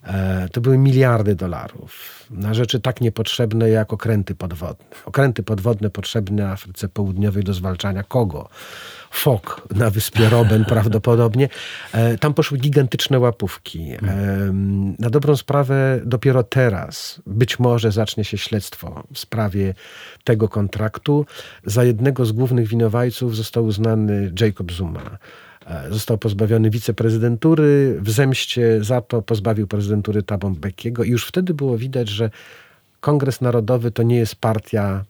E, 0.06 0.50
to 0.52 0.62
były 0.62 0.78
miliardy 0.78 1.36
dolarów 1.36 2.25
na 2.30 2.54
rzeczy 2.54 2.80
tak 2.80 3.02
niepotrzebne 3.02 3.70
jak 3.70 3.94
okręty 3.94 4.36
podwodne. 4.36 4.86
Okręty 5.06 5.44
podwodne 5.44 5.90
potrzebne 5.90 6.50
Afryce 6.50 6.90
Południowej 6.90 7.44
do 7.44 7.54
zwalczania 7.54 8.04
kogo? 8.04 8.50
Fok 9.15 9.67
na 9.75 9.89
wyspie 9.89 10.29
Robben 10.29 10.65
prawdopodobnie. 10.75 11.50
E, 11.93 12.17
tam 12.17 12.34
poszły 12.34 12.57
gigantyczne 12.57 13.19
łapówki. 13.19 13.91
E, 13.91 13.98
na 15.00 15.10
dobrą 15.10 15.36
sprawę 15.36 16.01
dopiero 16.05 16.43
teraz 16.43 17.22
być 17.27 17.60
może 17.60 17.91
zacznie 17.91 18.24
się 18.24 18.38
śledztwo 18.38 19.03
w 19.13 19.19
sprawie 19.19 19.74
tego 20.24 20.50
kontraktu. 20.50 21.25
Za 21.65 21.84
jednego 21.84 22.25
z 22.25 22.31
głównych 22.31 22.67
winowajców 22.67 23.36
został 23.36 23.65
uznany 23.65 24.31
Jacob 24.39 24.72
Zuma. 24.72 25.17
E, 25.65 25.86
został 25.89 26.17
pozbawiony 26.17 26.69
wiceprezydentury, 26.69 27.98
w 28.01 28.10
zemście 28.10 28.84
za 28.84 29.01
to 29.01 29.22
pozbawił 29.22 29.67
prezydentury 29.67 30.24
Thabo 30.24 30.50
Mbekiego 30.50 31.03
i 31.03 31.10
już 31.10 31.27
wtedy 31.27 31.53
było 31.53 31.77
widać, 31.77 32.10
że 32.10 32.29
Kongres 33.00 33.41
Narodowy 33.41 33.91
to 33.91 34.03
nie 34.03 34.17
jest 34.17 34.36
partia 34.36 35.03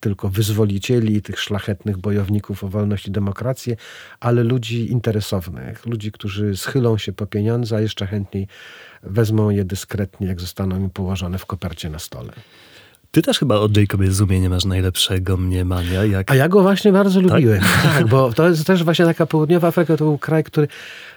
tylko 0.00 0.28
wyzwolicieli 0.28 1.22
tych 1.22 1.40
szlachetnych 1.40 1.98
bojowników 1.98 2.64
o 2.64 2.68
wolność 2.68 3.06
i 3.06 3.10
demokrację, 3.10 3.76
ale 4.20 4.42
ludzi 4.42 4.92
interesownych, 4.92 5.86
ludzi, 5.86 6.12
którzy 6.12 6.56
schylą 6.56 6.98
się 6.98 7.12
po 7.12 7.26
pieniądze, 7.26 7.76
a 7.76 7.80
jeszcze 7.80 8.06
chętniej 8.06 8.48
wezmą 9.02 9.50
je 9.50 9.64
dyskretnie, 9.64 10.26
jak 10.26 10.40
zostaną 10.40 10.76
im 10.76 10.90
położone 10.90 11.38
w 11.38 11.46
kopercie 11.46 11.90
na 11.90 11.98
stole. 11.98 12.32
Ty 13.10 13.22
też 13.22 13.38
chyba 13.38 13.56
o 13.56 13.68
Jacobie 13.76 14.12
Zumie 14.12 14.40
nie 14.40 14.50
masz 14.50 14.64
najlepszego 14.64 15.36
mniemania. 15.36 16.04
Jak... 16.04 16.30
A 16.30 16.34
ja 16.34 16.48
go 16.48 16.62
właśnie 16.62 16.92
bardzo 16.92 17.20
tak? 17.20 17.30
lubiłem. 17.30 17.60
Tak, 17.94 18.06
bo 18.06 18.32
to 18.32 18.48
jest 18.48 18.66
też 18.66 18.84
właśnie 18.84 19.04
taka 19.04 19.26
południowa 19.26 19.68
Afryka, 19.68 19.96
to 19.96 20.04
był 20.04 20.18
kraj, 20.18 20.44
który 20.44 20.68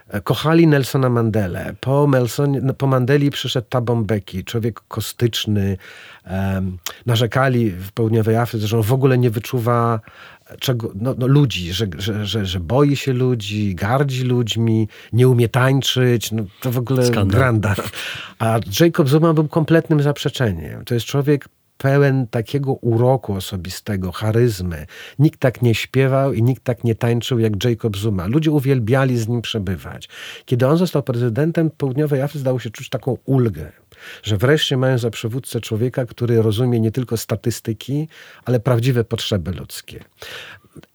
e, 0.10 0.21
kochali 0.21 0.67
Nelsona 0.67 1.10
Mandelę. 1.10 1.74
Po, 1.79 2.07
Nelson, 2.07 2.57
no, 2.62 2.74
po 2.74 2.88
Mandeli 2.88 3.31
przyszedł 3.31 3.67
Thabo 3.69 3.95
Mbeki, 3.95 4.43
człowiek 4.43 4.81
kostyczny. 4.88 5.77
Um, 6.31 6.77
narzekali 7.05 7.71
w 7.71 7.91
południowej 7.91 8.36
Afryce, 8.36 8.67
że 8.67 8.77
on 8.77 8.83
w 8.83 8.93
ogóle 8.93 9.17
nie 9.17 9.29
wyczuwa 9.29 10.00
czego, 10.60 10.91
no, 10.95 11.15
no 11.17 11.27
ludzi, 11.27 11.74
że, 11.74 11.88
że, 11.98 12.25
że, 12.25 12.45
że, 12.45 12.60
boi 12.60 12.95
się 12.95 13.13
ludzi, 13.13 13.75
gardzi 13.75 14.24
ludźmi, 14.24 14.88
nie 15.13 15.27
umie 15.27 15.50
tańczyć. 15.50 16.31
No, 16.31 16.43
to 16.62 16.71
w 16.71 16.77
ogóle 16.77 17.05
Skandal. 17.05 17.27
granda. 17.27 17.75
A 18.39 18.60
Jacob 18.79 19.10
Zuma 19.10 19.33
był 19.33 19.48
kompletnym 19.48 20.01
zaprzeczeniem. 20.01 20.86
To 20.86 20.93
jest 20.93 21.05
człowiek 21.05 21.48
pełen 21.82 22.28
takiego 22.28 22.74
uroku 22.74 23.34
osobistego, 23.34 24.12
charyzmy. 24.12 24.86
Nikt 25.20 25.40
tak 25.40 25.62
nie 25.62 25.76
śpiewał 25.76 26.34
i 26.34 26.44
nikt 26.44 26.64
tak 26.64 26.84
nie 26.84 26.96
tańczył 26.96 27.40
jak 27.40 27.64
Jacob 27.64 27.98
Zuma. 27.98 28.28
Ludzie 28.28 28.52
uwielbiali 28.52 29.18
z 29.18 29.28
nim 29.28 29.42
przebywać. 29.42 30.10
Kiedy 30.46 30.68
on 30.68 30.78
został 30.78 31.04
prezydentem, 31.04 31.72
południowej 31.78 32.22
Afryce 32.22 32.46
dało 32.46 32.60
się 32.60 32.70
czuć 32.70 32.90
taką 32.90 33.18
ulgę 33.26 33.72
że 34.24 34.38
wreszcie 34.38 34.78
mają 34.78 34.98
za 34.98 35.10
przywódcę 35.10 35.62
człowieka, 35.62 36.06
który 36.06 36.42
rozumie 36.42 36.80
nie 36.80 36.92
tylko 36.92 37.18
statystyki, 37.18 38.08
ale 38.46 38.60
prawdziwe 38.60 39.04
potrzeby 39.04 39.52
ludzkie. 39.52 40.04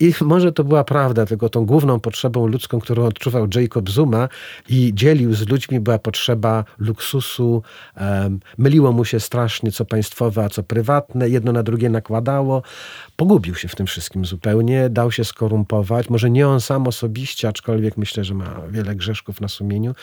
I 0.00 0.12
może 0.20 0.52
to 0.52 0.64
była 0.64 0.84
prawda, 0.84 1.26
tylko 1.26 1.48
tą 1.48 1.66
główną 1.66 2.00
potrzebą 2.00 2.46
ludzką, 2.46 2.80
którą 2.80 3.06
odczuwał 3.06 3.48
Jacob 3.54 3.90
Zuma 3.90 4.28
i 4.68 4.92
dzielił 4.94 5.34
z 5.34 5.48
ludźmi, 5.48 5.80
była 5.80 5.98
potrzeba 5.98 6.64
luksusu. 6.78 7.62
Um, 7.96 8.40
myliło 8.58 8.92
mu 8.92 9.04
się 9.04 9.20
strasznie, 9.20 9.72
co 9.72 9.84
państwowe, 9.84 10.44
a 10.44 10.48
co 10.48 10.62
prywatne. 10.62 11.28
Jedno 11.28 11.52
na 11.52 11.62
drugie 11.62 11.90
nakładało. 11.90 12.62
Pogubił 13.16 13.54
się 13.54 13.68
w 13.68 13.76
tym 13.76 13.86
wszystkim 13.86 14.24
zupełnie, 14.24 14.90
dał 14.90 15.12
się 15.12 15.24
skorumpować. 15.24 16.10
Może 16.10 16.30
nie 16.30 16.48
on 16.48 16.60
sam 16.60 16.86
osobiście, 16.86 17.48
aczkolwiek 17.48 17.96
myślę, 17.96 18.24
że 18.24 18.34
ma 18.34 18.60
wiele 18.70 18.94
grzeszków 18.94 19.40
na 19.40 19.48
sumieniu. 19.48 19.94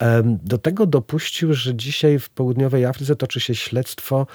Um, 0.00 0.38
do 0.42 0.58
tego 0.58 0.86
dopuścił, 0.86 1.54
że 1.54 1.74
dzisiaj 1.74 2.18
w 2.18 2.30
południowej 2.30 2.84
Afryce 2.84 3.16
toczy 3.16 3.40
się 3.40 3.54
śledztwo 3.54 4.26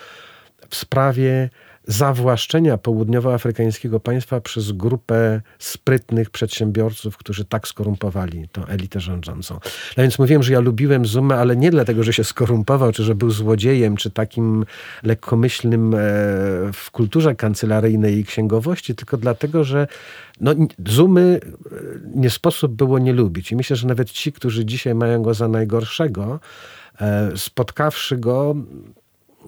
w 0.70 0.76
sprawie 0.76 1.50
zawłaszczenia 1.88 2.77
południowoafrykańskiego 2.77 4.00
państwa 4.00 4.41
przez 4.41 4.72
grupę 4.72 5.41
sprytnych 5.60 6.29
przedsiębiorców, 6.29 7.17
którzy 7.17 7.46
tak 7.46 7.67
skorumpowali 7.67 8.48
tą 8.51 8.65
elitę 8.65 9.00
rządzącą. 9.00 9.60
No 9.98 10.03
więc 10.03 10.20
mówiłem, 10.20 10.44
że 10.44 10.53
ja 10.53 10.60
lubiłem 10.60 11.06
Zumę, 11.06 11.36
ale 11.36 11.56
nie 11.56 11.72
dlatego, 11.72 12.03
że 12.03 12.13
się 12.13 12.24
skorumpował, 12.24 12.91
czy 12.91 13.03
że 13.03 13.15
był 13.15 13.32
złodziejem, 13.32 13.98
czy 13.98 14.12
takim 14.12 14.65
lekkomyślnym 15.03 15.94
e, 15.94 15.98
w 16.74 16.88
kulturze 16.91 17.36
kancelaryjnej 17.36 18.17
i 18.17 18.25
księgowości, 18.25 18.96
tylko 18.96 19.17
dlatego, 19.17 19.63
że 19.63 19.88
no, 20.41 20.56
Zumy 20.88 21.39
e, 21.41 21.70
nie 22.15 22.29
sposób 22.29 22.72
było 22.72 23.00
nie 23.00 23.13
lubić. 23.13 23.51
I 23.51 23.56
myślę, 23.56 23.75
że 23.75 23.88
nawet 23.88 24.12
ci, 24.12 24.32
którzy 24.32 24.65
dzisiaj 24.65 24.96
mają 24.96 25.22
go 25.22 25.34
za 25.34 25.48
najgorszego, 25.48 26.39
e, 27.01 27.32
spotkawszy 27.36 28.17
go, 28.17 28.56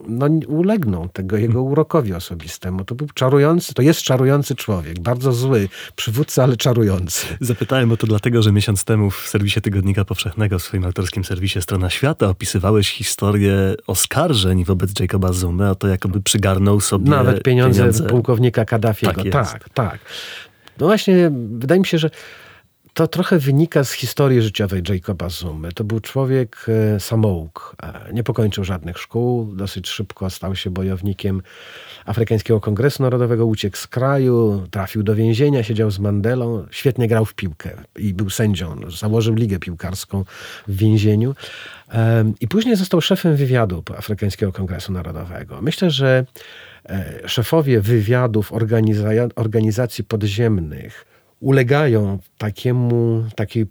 no, 0.08 0.26
ulegną 0.48 1.10
tego 1.10 1.38
jego 1.38 1.62
urokowi 1.62 2.14
osobistemu. 2.14 2.86
To 2.86 2.96
był 2.96 3.08
czarujący, 3.14 3.74
to 3.74 3.82
jest 3.82 4.02
czarujący 4.02 4.56
człowiek, 4.56 5.00
bardzo 5.00 5.34
zły 5.34 5.70
przywódca, 5.96 6.44
ale 6.44 6.58
czarujący. 6.58 7.28
Zapytałem 7.42 7.92
o 7.92 7.98
to 7.98 8.08
dlatego, 8.08 8.42
że 8.42 8.52
miesiąc 8.52 8.84
temu 8.84 9.12
w 9.12 9.28
serwisie 9.28 9.62
Tygodnika 9.62 10.06
Powszechnego, 10.06 10.60
w 10.60 10.64
swoim 10.64 10.86
autorskim 10.86 11.26
serwisie 11.26 11.62
Strona 11.62 11.90
Świata, 11.90 12.28
opisywałeś 12.28 12.90
historię 12.90 13.76
oskarżeń 13.88 14.66
wobec 14.66 15.00
Jacoba 15.00 15.34
Zumy, 15.34 15.70
a 15.70 15.76
to 15.76 15.88
jakoby 15.88 16.22
przygarnął 16.22 16.80
sobie 16.82 17.10
Nawet 17.10 17.44
pieniądze, 17.44 17.80
pieniądze. 17.80 18.04
pułkownika 18.04 18.66
Kaddafiego. 18.66 19.24
Tak, 19.24 19.32
tak, 19.32 19.70
tak. 19.70 20.00
No 20.80 20.88
właśnie, 20.88 21.32
wydaje 21.52 21.80
mi 21.80 21.86
się, 21.86 21.98
że 21.98 22.10
to 22.94 23.08
trochę 23.08 23.40
wynika 23.40 23.84
z 23.84 23.92
historii 23.92 24.42
życiowej 24.42 24.84
Jacoba 24.90 25.30
Zumy. 25.30 25.72
To 25.72 25.84
był 25.84 26.00
człowiek 26.00 26.66
e, 26.96 27.00
samouk. 27.00 27.76
E, 27.84 28.14
nie 28.14 28.24
pokończył 28.24 28.64
żadnych 28.64 28.98
szkół, 28.98 29.56
dosyć 29.56 29.90
szybko 29.90 30.30
stał 30.30 30.56
się 30.56 30.70
bojownikiem 30.70 31.42
Afrykańskiego 32.06 32.60
Kongresu 32.60 33.04
Narodowego, 33.04 33.46
uciekł 33.46 33.78
z 33.78 33.88
kraju, 33.88 34.68
trafił 34.72 35.04
do 35.04 35.16
więzienia, 35.16 35.64
siedział 35.64 35.92
z 35.92 36.00
Mandelą, 36.00 36.66
świetnie 36.72 37.08
grał 37.08 37.26
w 37.26 37.34
piłkę 37.34 37.72
i 37.96 38.14
był 38.14 38.30
sędzią. 38.30 38.92
Założył 39.00 39.36
ligę 39.36 39.60
piłkarską 39.60 40.26
w 40.68 40.76
więzieniu. 40.76 41.36
E, 41.94 42.32
I 42.42 42.48
później 42.48 42.76
został 42.76 43.02
szefem 43.02 43.36
wywiadu 43.36 43.84
Afrykańskiego 43.98 44.52
Kongresu 44.52 44.92
Narodowego. 44.92 45.62
Myślę, 45.62 45.92
że 45.92 46.26
szefowie 47.26 47.82
wywiadów 47.82 48.52
organizacji 49.36 50.04
podziemnych 50.04 51.06
ulegają 51.40 52.20
takiemu, 52.38 53.24
takiej 53.36 53.66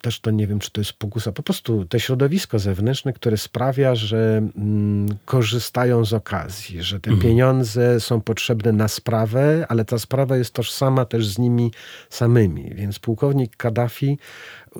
też 0.00 0.20
to 0.20 0.30
nie 0.30 0.46
wiem, 0.46 0.58
czy 0.58 0.70
to 0.70 0.80
jest 0.80 0.92
pokusa, 0.92 1.32
po 1.32 1.42
prostu 1.42 1.84
to 1.84 1.98
środowisko 1.98 2.58
zewnętrzne, 2.58 3.12
które 3.12 3.36
sprawia, 3.36 3.94
że 3.94 4.42
mm, 4.56 5.08
korzystają 5.24 6.04
z 6.04 6.12
okazji, 6.12 6.82
że 6.82 7.00
te 7.00 7.10
mhm. 7.10 7.28
pieniądze 7.28 8.00
są 8.00 8.20
potrzebne 8.20 8.72
na 8.72 8.88
sprawę, 8.88 9.66
ale 9.68 9.84
ta 9.84 9.98
sprawa 9.98 10.36
jest 10.36 10.54
tożsama 10.54 11.04
też 11.04 11.26
z 11.26 11.38
nimi 11.38 11.70
samymi. 12.10 12.74
Więc 12.74 12.98
pułkownik 12.98 13.56
Kaddafi, 13.56 14.18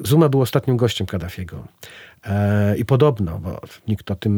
Zuma 0.04 0.28
był 0.28 0.40
ostatnim 0.40 0.76
gościem 0.76 1.06
Kaddafiego. 1.06 1.64
E, 2.26 2.76
I 2.76 2.84
podobno, 2.84 3.38
bo 3.38 3.60
nikt 3.88 4.10
o 4.10 4.16
tym 4.16 4.34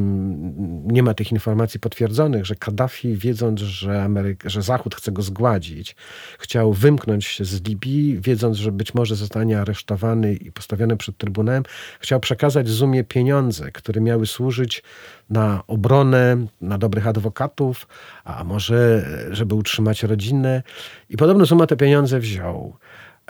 nie 0.86 1.02
ma 1.02 1.14
tych 1.14 1.32
informacji 1.32 1.80
potwierdzonych, 1.80 2.46
że 2.46 2.54
Kaddafi, 2.54 3.16
wiedząc, 3.16 3.60
że, 3.60 4.02
Ameryk, 4.02 4.42
że 4.46 4.62
Zachód 4.62 4.94
chce 4.94 5.12
go 5.12 5.22
zgładzić, 5.22 5.96
chciał 6.38 6.72
wymknąć 6.72 7.24
się 7.24 7.44
z 7.44 7.64
Libii, 7.64 8.20
wiedząc, 8.20 8.56
że 8.56 8.72
być 8.72 8.94
może 8.94 9.16
zostanie 9.16 9.60
aresztowany 9.60 10.34
i 10.34 10.52
postawiony 10.52 10.96
przed 10.96 11.16
Trybunałem, 11.16 11.62
chciał 12.00 12.20
przekazać 12.20 12.68
Zumie 12.68 13.04
pieniądze, 13.04 13.72
które 13.72 14.00
miały 14.00 14.26
służyć 14.26 14.82
na 15.30 15.62
obronę, 15.66 16.46
na 16.60 16.78
dobrych 16.78 17.06
adwokatów, 17.06 17.88
a 18.24 18.44
może 18.44 19.06
żeby 19.30 19.54
utrzymać 19.54 20.02
rodzinę. 20.02 20.62
I 21.10 21.16
podobno 21.16 21.44
Zuma 21.44 21.66
te 21.66 21.76
pieniądze 21.76 22.20
wziął. 22.20 22.76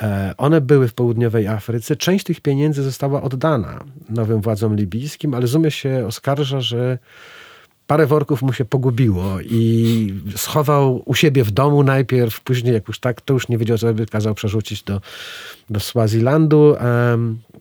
E, 0.03 0.35
one 0.37 0.61
były 0.61 0.89
w 0.89 0.95
południowej 0.95 1.47
Afryce. 1.47 1.97
Część 1.97 2.25
tych 2.25 2.41
pieniędzy 2.41 2.83
została 2.83 3.23
oddana 3.23 3.85
nowym 4.09 4.41
władzom 4.41 4.77
libijskim, 4.77 5.35
ale 5.35 5.47
Zumie 5.47 5.71
się 5.71 6.07
oskarża, 6.07 6.61
że 6.61 6.99
parę 7.87 8.07
worków 8.07 8.43
mu 8.43 8.53
się 8.53 8.65
pogubiło 8.65 9.41
i 9.41 10.15
schował 10.37 11.03
u 11.05 11.15
siebie 11.15 11.45
w 11.45 11.51
domu 11.51 11.83
najpierw, 11.83 12.41
później 12.41 12.75
jak 12.75 12.89
już 12.89 13.01
tak, 13.01 13.21
to 13.21 13.35
już 13.35 13.49
nie 13.49 13.59
wiedział, 13.59 13.79
co 13.79 13.95
by 13.95 14.07
kazał 14.07 14.35
przerzucić 14.35 14.83
do, 14.83 15.01
do 15.71 15.81
Swazilandu. 15.81 16.77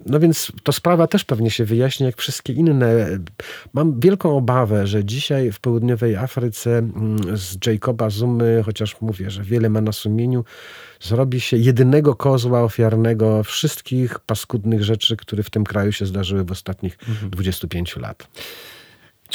No 0.05 0.19
więc 0.19 0.51
to 0.63 0.71
sprawa 0.71 1.07
też 1.07 1.23
pewnie 1.23 1.51
się 1.51 1.65
wyjaśni, 1.65 2.05
jak 2.05 2.17
wszystkie 2.17 2.53
inne. 2.53 3.19
Mam 3.73 3.99
wielką 3.99 4.38
obawę, 4.38 4.88
że 4.88 5.05
dzisiaj 5.05 5.51
w 5.51 5.59
południowej 5.59 6.15
Afryce 6.15 6.77
mm, 6.77 7.38
z 7.38 7.67
Jacoba 7.67 8.09
Zumy, 8.09 8.61
chociaż 8.65 9.01
mówię, 9.01 9.29
że 9.29 9.43
wiele 9.43 9.69
ma 9.69 9.81
na 9.81 9.91
sumieniu, 9.91 10.43
zrobi 11.01 11.41
się 11.41 11.57
jedynego 11.57 12.15
kozła 12.15 12.63
ofiarnego 12.63 13.43
wszystkich 13.43 14.19
paskudnych 14.19 14.83
rzeczy, 14.83 15.17
które 15.17 15.43
w 15.43 15.49
tym 15.49 15.63
kraju 15.63 15.91
się 15.91 16.05
zdarzyły 16.05 16.43
w 16.43 16.51
ostatnich 16.51 16.97
mhm. 17.09 17.29
25 17.29 17.95
lat. 17.95 18.27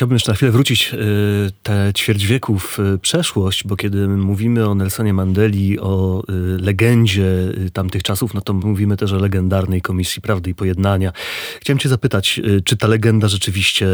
Chciałbym 0.00 0.14
jeszcze 0.14 0.32
na 0.32 0.36
chwilę 0.36 0.52
wrócić 0.52 0.94
y, 0.94 1.50
te 1.62 1.92
ćwierć 1.94 2.26
wieku 2.26 2.58
w 2.58 2.78
przeszłość, 3.02 3.64
bo 3.64 3.76
kiedy 3.76 4.08
mówimy 4.08 4.68
o 4.68 4.74
Nelsonie 4.74 5.14
Mandeli, 5.14 5.80
o 5.80 6.22
y, 6.28 6.58
legendzie 6.62 7.22
y, 7.66 7.70
tamtych 7.72 8.02
czasów, 8.02 8.34
no 8.34 8.40
to 8.40 8.52
mówimy 8.52 8.96
też 8.96 9.12
o 9.12 9.16
legendarnej 9.16 9.82
Komisji 9.82 10.22
Prawdy 10.22 10.50
i 10.50 10.54
Pojednania. 10.54 11.12
Chciałem 11.60 11.78
cię 11.78 11.88
zapytać, 11.88 12.40
czy 12.64 12.76
ta 12.76 12.86
legenda 12.86 13.28
rzeczywiście 13.28 13.86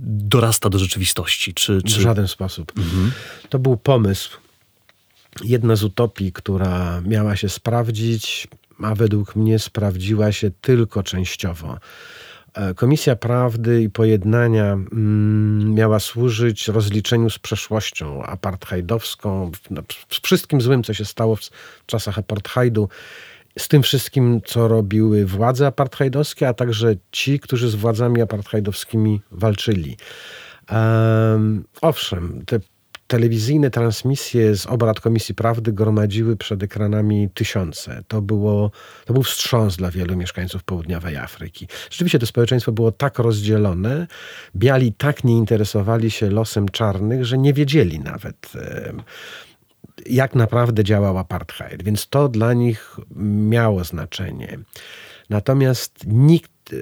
dorasta 0.00 0.68
do 0.68 0.78
rzeczywistości? 0.78 1.54
Czy, 1.54 1.82
czy... 1.82 1.98
W 1.98 2.02
żaden 2.02 2.28
sposób. 2.28 2.72
Mhm. 2.76 3.12
To 3.48 3.58
był 3.58 3.76
pomysł, 3.76 4.38
jedna 5.44 5.76
z 5.76 5.84
utopii, 5.84 6.32
która 6.32 7.00
miała 7.00 7.36
się 7.36 7.48
sprawdzić, 7.48 8.48
a 8.82 8.94
według 8.94 9.36
mnie 9.36 9.58
sprawdziła 9.58 10.32
się 10.32 10.50
tylko 10.60 11.02
częściowo. 11.02 11.78
E, 12.54 12.74
Komisja 12.74 13.16
Prawdy 13.16 13.82
i 13.82 13.90
Pojednania 13.90 14.72
mm, 14.72 15.74
miała 15.74 16.00
służyć 16.00 16.68
rozliczeniu 16.68 17.30
z 17.30 17.38
przeszłością 17.38 18.22
apartheidowską, 18.22 19.50
no, 19.70 19.82
z 20.10 20.20
wszystkim 20.20 20.60
złym, 20.60 20.82
co 20.82 20.94
się 20.94 21.04
stało 21.04 21.36
w 21.36 21.40
czasach 21.86 22.18
apartheidu, 22.18 22.88
z 23.58 23.68
tym 23.68 23.82
wszystkim, 23.82 24.40
co 24.44 24.68
robiły 24.68 25.26
władze 25.26 25.66
apartheidowskie, 25.66 26.48
a 26.48 26.54
także 26.54 26.94
ci, 27.12 27.40
którzy 27.40 27.70
z 27.70 27.74
władzami 27.74 28.22
apartheidowskimi 28.22 29.20
walczyli. 29.30 29.96
Um, 30.70 31.64
owszem, 31.80 32.42
te 32.46 32.60
telewizyjne 33.06 33.70
transmisje 33.70 34.56
z 34.56 34.66
obrad 34.66 35.00
Komisji 35.00 35.34
Prawdy 35.34 35.72
gromadziły 35.72 36.36
przed 36.36 36.62
ekranami 36.62 37.28
tysiące. 37.34 38.02
To, 38.08 38.22
było, 38.22 38.70
to 39.04 39.12
był 39.12 39.22
wstrząs 39.22 39.76
dla 39.76 39.90
wielu 39.90 40.16
mieszkańców 40.16 40.62
południowej 40.62 41.16
Afryki. 41.16 41.68
Rzeczywiście 41.90 42.18
to 42.18 42.26
społeczeństwo 42.26 42.72
było 42.72 42.92
tak 42.92 43.18
rozdzielone, 43.18 44.06
biali 44.56 44.92
tak 44.92 45.24
nie 45.24 45.36
interesowali 45.36 46.10
się 46.10 46.30
losem 46.30 46.68
czarnych, 46.68 47.24
że 47.24 47.38
nie 47.38 47.52
wiedzieli 47.52 48.00
nawet 48.00 48.52
jak 50.06 50.34
naprawdę 50.34 50.84
działał 50.84 51.18
apartheid, 51.18 51.82
więc 51.82 52.08
to 52.08 52.28
dla 52.28 52.52
nich 52.52 52.96
miało 53.16 53.84
znaczenie. 53.84 54.58
Natomiast 55.30 56.06
nikt, 56.06 56.74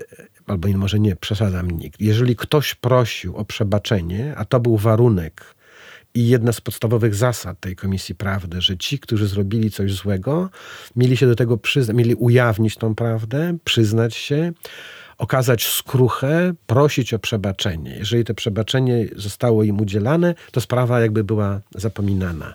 albo 0.46 0.68
może 0.68 0.98
nie, 0.98 1.16
przesadzam 1.16 1.70
nikt, 1.70 2.00
jeżeli 2.00 2.36
ktoś 2.36 2.74
prosił 2.74 3.36
o 3.36 3.44
przebaczenie, 3.44 4.34
a 4.36 4.44
to 4.44 4.60
był 4.60 4.76
warunek 4.76 5.51
i 6.14 6.28
jedna 6.28 6.52
z 6.52 6.60
podstawowych 6.60 7.14
zasad 7.14 7.60
tej 7.60 7.76
Komisji 7.76 8.14
Prawdy, 8.14 8.60
że 8.60 8.76
ci, 8.76 8.98
którzy 8.98 9.26
zrobili 9.26 9.70
coś 9.70 9.92
złego, 9.92 10.50
mieli 10.96 11.16
się 11.16 11.26
do 11.26 11.36
tego 11.36 11.56
przyznać, 11.58 11.96
mieli 11.96 12.14
ujawnić 12.14 12.76
tą 12.76 12.94
prawdę, 12.94 13.56
przyznać 13.64 14.14
się, 14.14 14.52
okazać 15.18 15.66
skruchę, 15.66 16.54
prosić 16.66 17.14
o 17.14 17.18
przebaczenie. 17.18 17.96
Jeżeli 17.96 18.24
to 18.24 18.34
przebaczenie 18.34 19.06
zostało 19.16 19.62
im 19.62 19.80
udzielane, 19.80 20.34
to 20.50 20.60
sprawa 20.60 21.00
jakby 21.00 21.24
była 21.24 21.60
zapominana. 21.74 22.54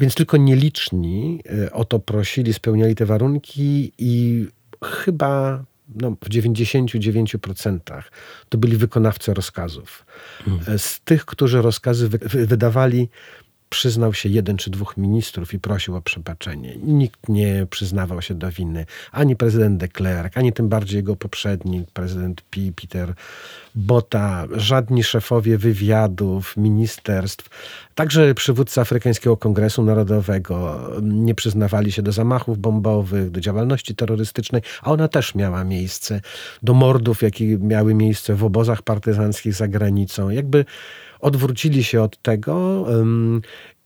Więc 0.00 0.14
tylko 0.14 0.36
nieliczni 0.36 1.40
e, 1.64 1.72
o 1.72 1.84
to 1.84 1.98
prosili, 1.98 2.52
spełniali 2.52 2.94
te 2.94 3.06
warunki 3.06 3.92
i 3.98 4.46
chyba 4.84 5.64
no, 5.94 6.10
w 6.10 6.28
99% 6.28 8.02
to 8.48 8.58
byli 8.58 8.76
wykonawcy 8.76 9.34
rozkazów. 9.34 10.06
Mhm. 10.46 10.78
Z 10.78 11.00
tych, 11.00 11.24
którzy 11.24 11.62
rozkazy 11.62 12.08
wy 12.08 12.46
wydawali, 12.46 13.08
przyznał 13.74 14.14
się 14.14 14.28
jeden 14.28 14.56
czy 14.56 14.70
dwóch 14.70 14.96
ministrów 14.96 15.54
i 15.54 15.58
prosił 15.58 15.96
o 15.96 16.00
przebaczenie. 16.00 16.76
Nikt 16.82 17.28
nie 17.28 17.66
przyznawał 17.70 18.22
się 18.22 18.34
do 18.34 18.50
winy. 18.50 18.86
Ani 19.12 19.36
prezydent 19.36 19.80
de 19.80 19.88
Klerk, 19.88 20.36
ani 20.36 20.52
tym 20.52 20.68
bardziej 20.68 20.96
jego 20.96 21.16
poprzednik, 21.16 21.90
prezydent 21.90 22.42
P. 22.42 22.60
Peter 22.76 23.14
Bota, 23.74 24.46
żadni 24.56 25.04
szefowie 25.04 25.58
wywiadów, 25.58 26.56
ministerstw, 26.56 27.50
także 27.94 28.34
przywódcy 28.34 28.80
Afrykańskiego 28.80 29.36
Kongresu 29.36 29.82
Narodowego 29.82 30.80
nie 31.02 31.34
przyznawali 31.34 31.92
się 31.92 32.02
do 32.02 32.12
zamachów 32.12 32.58
bombowych, 32.58 33.30
do 33.30 33.40
działalności 33.40 33.94
terrorystycznej, 33.94 34.62
a 34.82 34.90
ona 34.90 35.08
też 35.08 35.34
miała 35.34 35.64
miejsce, 35.64 36.20
do 36.62 36.74
mordów, 36.74 37.22
jakie 37.22 37.58
miały 37.58 37.94
miejsce 37.94 38.34
w 38.34 38.44
obozach 38.44 38.82
partyzanckich 38.82 39.54
za 39.54 39.68
granicą. 39.68 40.30
Jakby 40.30 40.64
odwrócili 41.24 41.84
się 41.84 42.02
od 42.02 42.22
tego, 42.22 42.86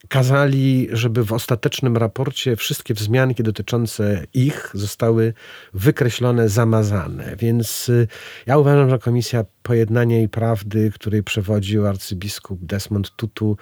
kazali, 0.08 0.88
żeby 0.92 1.24
w 1.24 1.32
ostatecznym 1.32 1.96
raporcie 1.96 2.56
wszystkie 2.56 2.94
wzmianki 2.94 3.42
dotyczące 3.42 4.26
ich 4.34 4.70
zostały 4.74 5.34
wykreślone, 5.74 6.48
zamazane. 6.48 7.36
Więc 7.36 7.88
y, 7.88 8.08
ja 8.46 8.58
uważam, 8.58 8.90
że 8.90 8.98
Komisja 8.98 9.44
Pojednania 9.62 10.22
i 10.22 10.28
Prawdy, 10.28 10.90
której 10.94 11.22
przewodził 11.22 11.86
arcybiskup 11.86 12.64
Desmond 12.64 13.16
Tutu, 13.16 13.56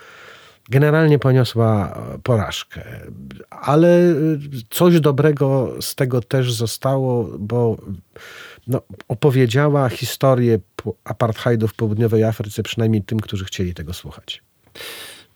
generalnie 0.70 1.18
poniosła 1.18 1.98
porażkę. 2.22 2.82
Ale 3.50 4.10
y, 4.10 4.38
coś 4.70 5.00
dobrego 5.00 5.76
z 5.80 5.94
tego 5.94 6.20
też 6.20 6.52
zostało, 6.52 7.24
bo 7.38 7.76
no, 8.66 8.82
opowiedziała 9.08 9.88
historię 9.88 10.58
apartheidu 11.04 11.68
w 11.68 11.74
południowej 11.74 12.24
Afryce, 12.24 12.62
przynajmniej 12.62 13.02
tym, 13.02 13.20
którzy 13.20 13.44
chcieli 13.44 13.74
tego 13.74 13.94
słuchać. 13.94 14.42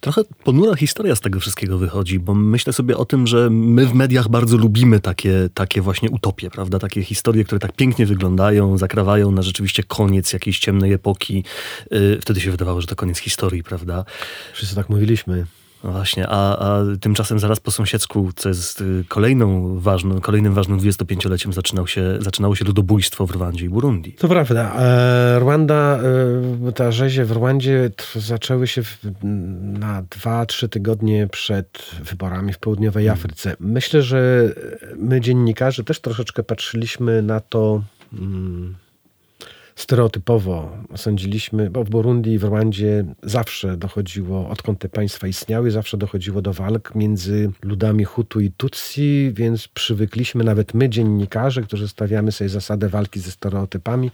Trochę 0.00 0.22
ponura 0.44 0.76
historia 0.76 1.16
z 1.16 1.20
tego 1.20 1.40
wszystkiego 1.40 1.78
wychodzi, 1.78 2.18
bo 2.18 2.34
myślę 2.34 2.72
sobie 2.72 2.96
o 2.96 3.04
tym, 3.04 3.26
że 3.26 3.50
my 3.50 3.86
w 3.86 3.94
mediach 3.94 4.28
bardzo 4.28 4.56
lubimy 4.56 5.00
takie, 5.00 5.48
takie 5.54 5.80
właśnie 5.80 6.10
utopie, 6.10 6.50
prawda? 6.50 6.78
Takie 6.78 7.02
historie, 7.02 7.44
które 7.44 7.58
tak 7.58 7.72
pięknie 7.72 8.06
wyglądają, 8.06 8.78
zakrawają 8.78 9.30
na 9.30 9.42
rzeczywiście 9.42 9.82
koniec 9.82 10.32
jakiejś 10.32 10.58
ciemnej 10.58 10.92
epoki. 10.92 11.44
Y, 11.92 12.18
wtedy 12.22 12.40
się 12.40 12.50
wydawało, 12.50 12.80
że 12.80 12.86
to 12.86 12.96
koniec 12.96 13.18
historii, 13.18 13.62
prawda? 13.62 14.04
Wszyscy 14.52 14.74
tak 14.74 14.88
mówiliśmy. 14.88 15.46
No 15.84 15.92
właśnie, 15.92 16.26
a, 16.28 16.58
a 16.58 16.82
tymczasem 17.00 17.38
zaraz 17.38 17.60
po 17.60 17.70
sąsiedzku, 17.70 18.30
co 18.36 18.48
jest 18.48 18.80
y, 18.80 19.04
kolejną 19.08 19.78
ważną, 19.78 20.20
kolejnym 20.20 20.54
ważnym 20.54 20.78
25-leciem, 20.78 21.52
zaczynał 21.52 21.86
się, 21.86 22.16
zaczynało 22.20 22.54
się 22.54 22.64
ludobójstwo 22.64 23.26
w 23.26 23.30
Rwandzie 23.30 23.64
i 23.64 23.68
Burundi. 23.68 24.12
To 24.12 24.28
prawda. 24.28 24.74
E, 24.78 25.38
Rwanda, 25.38 26.00
e, 26.68 26.72
ta 26.72 26.92
rzezie 26.92 27.24
w 27.24 27.32
Rwandzie 27.32 27.90
zaczęły 28.16 28.66
się 28.66 28.82
w, 28.82 28.98
na 29.62 30.02
dwa, 30.10 30.46
trzy 30.46 30.68
tygodnie 30.68 31.26
przed 31.26 31.90
wyborami 32.04 32.52
w 32.52 32.58
południowej 32.58 33.06
hmm. 33.06 33.18
Afryce. 33.18 33.56
Myślę, 33.60 34.02
że 34.02 34.48
my 34.96 35.20
dziennikarze 35.20 35.84
też 35.84 36.00
troszeczkę 36.00 36.42
patrzyliśmy 36.42 37.22
na 37.22 37.40
to... 37.40 37.82
Hmm, 38.10 38.74
stereotypowo 39.80 40.78
sądziliśmy, 40.96 41.70
bo 41.70 41.84
w 41.84 41.90
Burundi 41.90 42.32
i 42.32 42.38
w 42.38 42.44
Rwandzie 42.44 43.04
zawsze 43.22 43.76
dochodziło, 43.76 44.48
odkąd 44.48 44.78
te 44.78 44.88
państwa 44.88 45.26
istniały, 45.26 45.70
zawsze 45.70 45.96
dochodziło 45.96 46.42
do 46.42 46.52
walk 46.52 46.94
między 46.94 47.50
ludami 47.62 48.04
Hutu 48.04 48.40
i 48.40 48.50
Tutsi, 48.50 49.30
więc 49.34 49.68
przywykliśmy, 49.68 50.44
nawet 50.44 50.74
my 50.74 50.88
dziennikarze, 50.88 51.62
którzy 51.62 51.88
stawiamy 51.88 52.32
sobie 52.32 52.48
zasadę 52.48 52.88
walki 52.88 53.20
ze 53.20 53.30
stereotypami, 53.30 54.10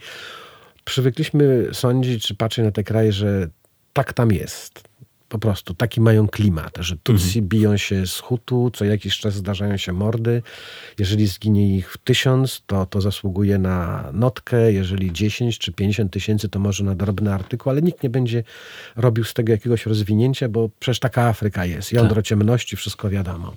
przywykliśmy 0.85 1.67
sądzić 1.73 2.27
czy 2.27 2.35
patrzeć 2.35 2.65
na 2.65 2.71
te 2.71 2.83
kraje, 2.83 3.11
że 3.11 3.49
tak 3.93 4.13
tam 4.13 4.31
jest 4.31 4.83
po 5.29 5.39
prostu 5.39 5.73
taki 5.73 6.01
mają 6.01 6.27
klimat, 6.27 6.77
że 6.79 6.97
Tutsi 7.03 7.39
mhm. 7.39 7.47
biją 7.47 7.77
się 7.77 8.07
z 8.07 8.19
Hutu, 8.19 8.71
co 8.73 8.85
jakiś 8.85 9.17
czas 9.17 9.33
zdarzają 9.33 9.77
się 9.77 9.93
mordy. 9.93 10.41
Jeżeli 10.99 11.27
zginie 11.27 11.77
ich 11.77 11.95
tysiąc, 12.03 12.63
to 12.67 12.85
to 12.85 13.01
zasługuje 13.01 13.57
na 13.57 14.09
notkę. 14.13 14.73
Jeżeli 14.73 15.13
10 15.13 15.57
czy 15.57 15.73
50 15.73 16.11
tysięcy, 16.11 16.49
to 16.49 16.59
może 16.59 16.83
na 16.83 16.95
drobny 16.95 17.33
artykuł, 17.33 17.69
ale 17.69 17.81
nikt 17.81 18.03
nie 18.03 18.09
będzie 18.09 18.43
robił 18.95 19.23
z 19.23 19.33
tego 19.33 19.51
jakiegoś 19.51 19.85
rozwinięcia, 19.85 20.49
bo 20.49 20.69
przecież 20.79 20.99
taka 20.99 21.27
Afryka 21.27 21.65
jest. 21.65 21.91
Jądro 21.91 22.15
tak. 22.15 22.25
ciemności, 22.25 22.75
wszystko 22.75 23.09
wiadomo. 23.09 23.53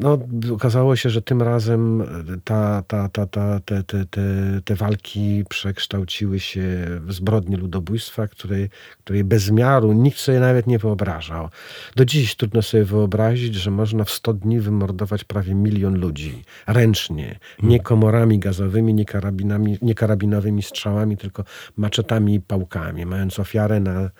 No, 0.00 0.18
okazało 0.52 0.96
się, 0.96 1.10
że 1.10 1.22
tym 1.22 1.42
razem 1.42 2.04
ta, 2.44 2.82
ta, 2.82 3.08
ta, 3.08 3.26
ta, 3.26 3.60
te, 3.60 3.82
te, 3.82 4.06
te, 4.06 4.22
te 4.64 4.74
walki 4.74 5.44
przekształciły 5.48 6.40
się 6.40 6.62
w 7.00 7.12
zbrodnie 7.12 7.56
ludobójstwa, 7.56 8.28
której, 8.28 8.70
której 9.04 9.24
bez 9.24 9.50
miaru 9.50 9.92
nikt 9.92 10.18
sobie 10.18 10.40
nawet 10.40 10.66
nie 10.66 10.78
wyobrażał. 10.78 11.48
Do 11.96 12.04
dziś 12.04 12.36
trudno 12.36 12.62
sobie 12.62 12.84
wyobrazić, 12.84 13.54
że 13.54 13.70
można 13.70 14.04
w 14.04 14.10
100 14.10 14.34
dni 14.34 14.60
wymordować 14.60 15.24
prawie 15.24 15.54
milion 15.54 16.00
ludzi 16.00 16.44
ręcznie, 16.66 17.38
nie 17.62 17.80
komorami 17.80 18.38
gazowymi, 18.38 18.94
nie, 18.94 19.04
karabinami, 19.04 19.78
nie 19.82 19.94
karabinowymi 19.94 20.62
strzałami, 20.62 21.16
tylko 21.16 21.44
maczetami 21.76 22.34
i 22.34 22.40
pałkami, 22.40 23.06
mając 23.06 23.38
ofiarę 23.38 23.80
na 23.80 24.10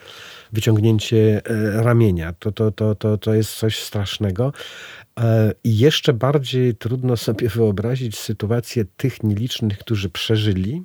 wyciągnięcie 0.52 1.42
e, 1.46 1.82
ramienia. 1.82 2.32
To, 2.32 2.52
to, 2.52 2.70
to, 2.72 2.94
to, 2.94 3.18
to 3.18 3.34
jest 3.34 3.54
coś 3.54 3.78
strasznego. 3.78 4.52
E, 5.20 5.52
I 5.64 5.78
jeszcze 5.78 6.12
bardziej 6.12 6.74
trudno 6.74 7.16
sobie 7.16 7.48
wyobrazić 7.48 8.18
sytuację 8.18 8.84
tych 8.96 9.22
nielicznych, 9.22 9.78
którzy 9.78 10.10
przeżyli, 10.10 10.82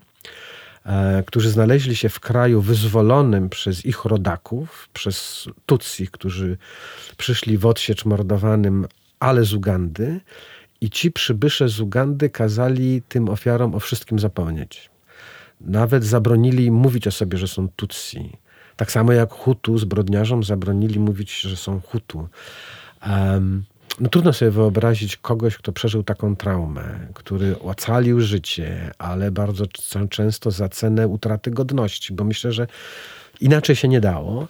e, 0.86 1.24
którzy 1.28 1.50
znaleźli 1.50 1.96
się 1.96 2.10
w 2.10 2.20
kraju 2.20 2.62
wyzwolonym 2.62 3.50
przez 3.50 3.86
ich 3.86 4.06
rodaków, 4.06 4.90
przez 4.94 5.48
Tutsi, 5.66 6.08
którzy 6.08 6.58
przyszli 7.18 7.58
w 7.58 7.66
odsiecz 7.66 8.06
mordowanym, 8.06 8.88
ale 9.20 9.44
z 9.46 9.54
Ugandy. 9.54 10.20
I 10.82 10.90
ci 10.90 11.12
przybysze 11.12 11.70
z 11.70 11.80
Ugandy 11.80 12.30
kazali 12.30 13.02
tym 13.02 13.30
ofiarom 13.30 13.76
o 13.76 13.80
wszystkim 13.80 14.20
zapomnieć 14.20 14.90
Nawet 15.62 16.04
zabronili 16.04 16.66
im 16.66 16.74
mówić 16.74 17.08
o 17.08 17.12
sobie, 17.12 17.38
że 17.38 17.48
są 17.48 17.68
Tutsi. 17.76 18.38
Tak 18.76 18.92
samo 18.92 19.14
jak 19.14 19.32
Hutu 19.34 19.78
zbrodniarzom 19.78 20.44
zabronili 20.44 21.00
mówić, 21.00 21.42
że 21.42 21.58
są 21.58 21.82
Hutu. 21.82 22.28
Um, 23.08 23.64
no 24.00 24.10
trudno 24.10 24.34
sobie 24.34 24.52
wyobrazić 24.52 25.18
kogoś, 25.18 25.58
kto 25.58 25.72
przeżył 25.72 26.04
taką 26.04 26.36
traumę, 26.36 27.08
który 27.14 27.60
ocalił 27.60 28.22
życie, 28.22 28.92
ale 28.98 29.32
bardzo 29.32 29.66
często 30.10 30.52
za 30.52 30.70
cenę 30.70 31.08
utraty 31.08 31.52
godności, 31.52 32.14
bo 32.14 32.24
myślę, 32.24 32.52
że 32.52 32.68
inaczej 33.42 33.76
się 33.76 33.88
nie 33.88 34.02
dało 34.02 34.48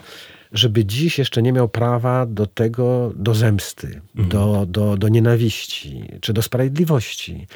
żeby 0.51 0.85
dziś 0.85 1.19
jeszcze 1.19 1.41
nie 1.41 1.53
miał 1.53 1.69
prawa 1.69 2.25
do 2.25 2.47
tego, 2.47 3.11
do 3.15 3.33
zemsty, 3.33 4.01
mhm. 4.15 4.29
do, 4.29 4.65
do, 4.65 4.97
do 4.97 5.07
nienawiści 5.07 6.03
czy 6.21 6.33
do 6.33 6.41
sprawiedliwości. 6.41 7.47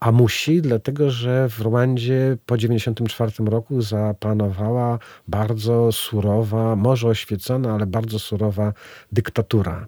A 0.00 0.12
musi, 0.12 0.62
dlatego 0.62 1.10
że 1.10 1.48
w 1.48 1.60
Rwandzie 1.60 2.36
po 2.46 2.56
1994 2.56 3.50
roku 3.50 3.82
zapanowała 3.82 4.98
bardzo 5.28 5.92
surowa, 5.92 6.76
może 6.76 7.08
oświecona, 7.08 7.74
ale 7.74 7.86
bardzo 7.86 8.18
surowa 8.18 8.72
dyktatura, 9.12 9.86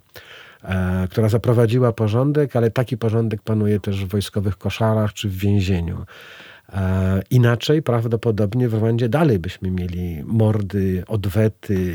która 1.11 1.29
zaprowadziła 1.29 1.93
porządek, 1.93 2.57
ale 2.57 2.71
taki 2.71 2.97
porządek 2.97 3.43
panuje 3.43 3.81
też 3.81 4.05
w 4.05 4.09
wojskowych 4.09 4.59
koszarach 4.59 5.13
czy 5.13 5.29
w 5.29 5.37
więzieniu. 5.37 6.05
E, 6.73 7.23
inaczej 7.31 7.83
prawdopodobnie 7.83 8.69
w 8.69 8.75
Rwandzie 8.75 9.09
dalej 9.09 9.39
byśmy 9.39 9.71
mieli 9.71 10.23
mordy, 10.25 11.05
odwety, 11.09 11.95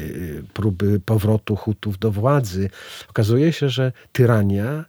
próby 0.53 0.99
powrotu 0.99 1.55
Hutów 1.55 1.99
do 1.99 2.11
władzy. 2.11 2.69
Okazuje 3.09 3.53
się, 3.53 3.69
że 3.69 3.91
tyrania 4.11 4.85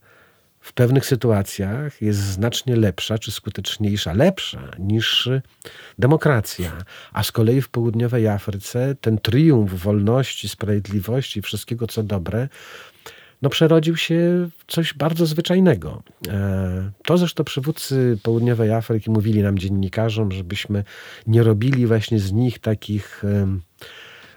w 0.63 0.73
pewnych 0.73 1.07
sytuacjach 1.07 2.03
jest 2.03 2.19
znacznie 2.19 2.77
lepsza 2.77 3.19
czy 3.19 3.33
skuteczniejsza, 3.33 4.13
lepsza 4.13 4.71
niż 4.79 5.29
demokracja. 5.99 6.73
A 7.13 7.23
z 7.23 7.33
kolei 7.33 7.61
w 7.61 7.69
południowej 7.69 8.29
Afryce 8.29 8.95
ten 9.01 9.19
triumf 9.19 9.73
wolności, 9.73 10.49
sprawiedliwości, 10.49 11.43
wszystkiego 11.43 11.87
co 11.87 12.03
dobre, 12.03 12.49
no 13.43 13.51
przerodził 13.51 13.97
się 13.97 14.49
w 14.59 14.73
coś 14.73 14.95
bardzo 14.95 15.27
zwyczajnego. 15.27 16.03
E, 16.29 16.91
to 17.05 17.19
zresztą 17.19 17.45
przywódcy 17.45 18.19
południowej 18.23 18.73
Afryki 18.73 19.11
mówili 19.11 19.43
nam 19.43 19.59
dziennikarzom, 19.59 20.33
żebyśmy 20.33 20.85
nie 21.27 21.43
robili 21.43 21.87
właśnie 21.87 22.19
z 22.19 22.33
nich 22.33 22.59
takich 22.59 23.23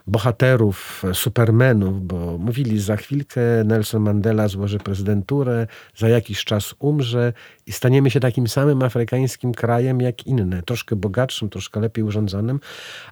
bohaterów, 0.07 1.03
supermenów, 1.13 2.07
bo 2.07 2.37
mówili, 2.37 2.79
za 2.79 2.97
chwilkę 2.97 3.41
Nelson 3.65 4.01
Mandela 4.01 4.47
złoży 4.47 4.77
prezydenturę, 4.77 5.67
za 5.95 6.09
jakiś 6.09 6.43
czas 6.43 6.75
umrze 6.79 7.33
i 7.65 7.71
staniemy 7.71 8.11
się 8.11 8.19
takim 8.19 8.47
samym 8.47 8.83
afrykańskim 8.83 9.53
krajem 9.53 10.01
jak 10.01 10.27
inne, 10.27 10.63
troszkę 10.63 10.95
bogatszym, 10.95 11.49
troszkę 11.49 11.79
lepiej 11.79 12.03
urządzonym, 12.03 12.59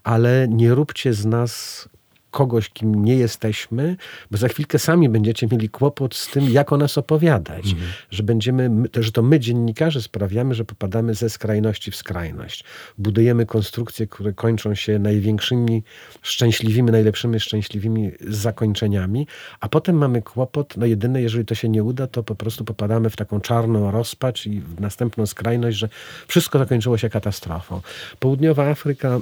ale 0.04 0.48
nie 0.50 0.74
róbcie 0.74 1.14
z 1.14 1.26
nas 1.26 1.90
kogoś, 2.34 2.70
kim 2.70 3.06
nie 3.06 3.16
jesteśmy, 3.16 3.96
bo 4.32 4.38
za 4.38 4.48
chwilkę 4.48 4.80
sami 4.80 5.10
będziecie 5.10 5.48
mieli 5.48 5.70
kłopot 5.70 6.16
z 6.16 6.28
tym, 6.28 6.50
jak 6.50 6.74
o 6.74 6.78
nas 6.78 6.98
opowiadać. 6.98 7.66
Mhm. 7.72 7.92
Że 8.12 8.24
będziemy, 8.24 8.70
że 9.00 9.12
to 9.12 9.22
my 9.22 9.40
dziennikarze 9.40 10.02
sprawiamy, 10.02 10.56
że 10.56 10.66
popadamy 10.66 11.14
ze 11.14 11.30
skrajności 11.30 11.92
w 11.92 11.96
skrajność. 11.96 12.64
Budujemy 12.98 13.46
konstrukcje, 13.46 14.08
które 14.08 14.34
kończą 14.34 14.76
się 14.76 15.00
największymi, 15.00 15.84
szczęśliwymi, 16.22 16.92
najlepszymi, 16.92 17.40
szczęśliwymi 17.40 18.12
zakończeniami, 18.28 19.28
a 19.60 19.70
potem 19.70 19.96
mamy 19.96 20.22
kłopot, 20.22 20.78
no 20.78 20.86
jedyne, 20.86 21.22
jeżeli 21.22 21.46
to 21.46 21.56
się 21.56 21.70
nie 21.70 21.84
uda, 21.84 22.08
to 22.08 22.24
po 22.24 22.36
prostu 22.36 22.66
popadamy 22.66 23.10
w 23.10 23.16
taką 23.16 23.42
czarną 23.42 23.92
rozpacz 23.92 24.46
i 24.46 24.62
w 24.62 24.82
następną 24.82 25.26
skrajność, 25.26 25.78
że 25.78 25.90
wszystko 26.28 26.60
zakończyło 26.60 26.98
się 26.98 27.10
katastrofą. 27.10 27.82
Południowa 28.20 28.70
Afryka 28.70 29.20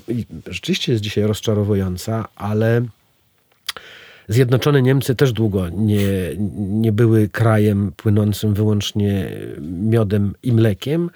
rzeczywiście 0.48 0.92
jest 0.92 1.04
dzisiaj 1.04 1.24
rozczarowująca, 1.24 2.28
ale 2.36 2.82
Zjednoczone 4.28 4.82
Niemcy 4.82 5.16
też 5.16 5.34
długo 5.34 5.70
nie, 5.70 6.08
nie 6.58 6.92
były 6.92 7.30
krajem 7.30 7.92
płynącym 7.98 8.54
wyłącznie 8.54 9.30
miodem 9.62 10.34
i 10.44 10.54
mlekiem, 10.54 11.10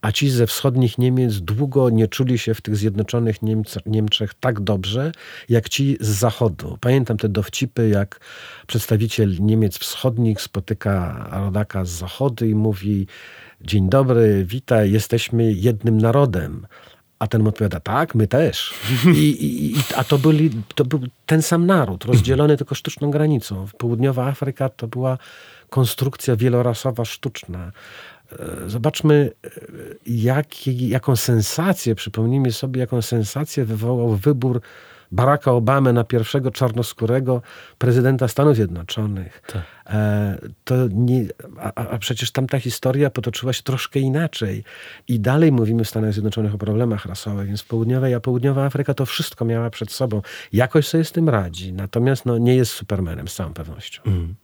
a 0.00 0.12
ci 0.12 0.30
ze 0.30 0.46
wschodnich 0.46 0.98
Niemiec 0.98 1.40
długo 1.40 1.90
nie 1.90 2.08
czuli 2.08 2.38
się 2.38 2.54
w 2.54 2.60
tych 2.60 2.76
Zjednoczonych 2.76 3.42
Niemc 3.42 3.78
Niemczech 3.86 4.34
tak 4.34 4.60
dobrze, 4.60 5.12
jak 5.48 5.68
ci 5.68 5.96
z 6.00 6.08
zachodu. 6.08 6.78
Pamiętam 6.80 7.16
te 7.16 7.28
dowcipy, 7.28 7.88
jak 7.88 8.20
przedstawiciel 8.66 9.36
Niemiec 9.40 9.78
wschodnich 9.78 10.40
spotyka 10.40 11.28
rodaka 11.44 11.84
z 11.84 11.90
zachodu 11.90 12.46
i 12.46 12.54
mówi 12.54 13.06
dzień 13.60 13.88
dobry, 13.88 14.44
witaj, 14.44 14.92
jesteśmy 14.92 15.52
jednym 15.52 15.98
narodem. 15.98 16.66
A 17.22 17.26
ten 17.26 17.42
mu 17.42 17.48
odpowiada, 17.48 17.80
tak, 17.80 18.14
my 18.14 18.26
też. 18.26 18.74
I, 19.06 19.36
i, 19.40 19.74
a 19.96 20.04
to, 20.04 20.18
byli, 20.18 20.50
to 20.74 20.84
był 20.84 21.00
ten 21.26 21.42
sam 21.42 21.66
naród, 21.66 22.04
rozdzielony 22.04 22.56
tylko 22.56 22.74
sztuczną 22.74 23.10
granicą. 23.10 23.66
Południowa 23.78 24.26
Afryka 24.26 24.68
to 24.68 24.86
była 24.86 25.18
konstrukcja 25.70 26.36
wielorasowa, 26.36 27.04
sztuczna. 27.04 27.72
E, 28.32 28.70
zobaczmy, 28.70 29.32
e, 29.44 29.50
jak, 30.06 30.66
jaką 30.66 31.16
sensację, 31.16 31.94
przypomnijmy 31.94 32.52
sobie, 32.52 32.80
jaką 32.80 33.02
sensację 33.02 33.64
wywołał 33.64 34.16
wybór 34.16 34.60
Baracka 35.12 35.52
Obamy 35.52 35.92
na 35.92 36.04
pierwszego 36.04 36.50
czarnoskórego 36.50 37.42
prezydenta 37.78 38.28
Stanów 38.28 38.54
Zjednoczonych. 38.54 39.42
Tak. 39.46 39.62
E, 39.86 40.38
to 40.64 40.74
nie, 40.90 41.26
a, 41.58 41.74
a, 41.74 41.98
przecież 41.98 42.30
tamta 42.30 42.58
historia 42.58 43.10
potoczyła 43.10 43.52
się 43.52 43.62
troszkę 43.62 44.00
inaczej. 44.00 44.64
I 45.08 45.20
dalej 45.20 45.52
mówimy 45.52 45.84
w 45.84 45.88
Stanach 45.88 46.12
Zjednoczonych 46.12 46.54
o 46.54 46.58
problemach 46.58 47.06
rasowych, 47.06 47.46
więc 47.48 47.62
południowa, 47.62 48.16
a 48.16 48.20
południowa 48.20 48.64
Afryka 48.64 48.94
to 48.94 49.06
wszystko 49.06 49.44
miała 49.44 49.70
przed 49.70 49.92
sobą. 49.92 50.22
Jakoś 50.52 50.88
sobie 50.88 51.04
z 51.04 51.12
tym 51.12 51.28
radzi. 51.28 51.72
Natomiast 51.72 52.26
no, 52.26 52.38
nie 52.38 52.56
jest 52.56 52.72
supermenem 52.72 53.28
z 53.28 53.34
całą 53.34 53.54
pewnością. 53.54 54.02
Mm. 54.06 54.34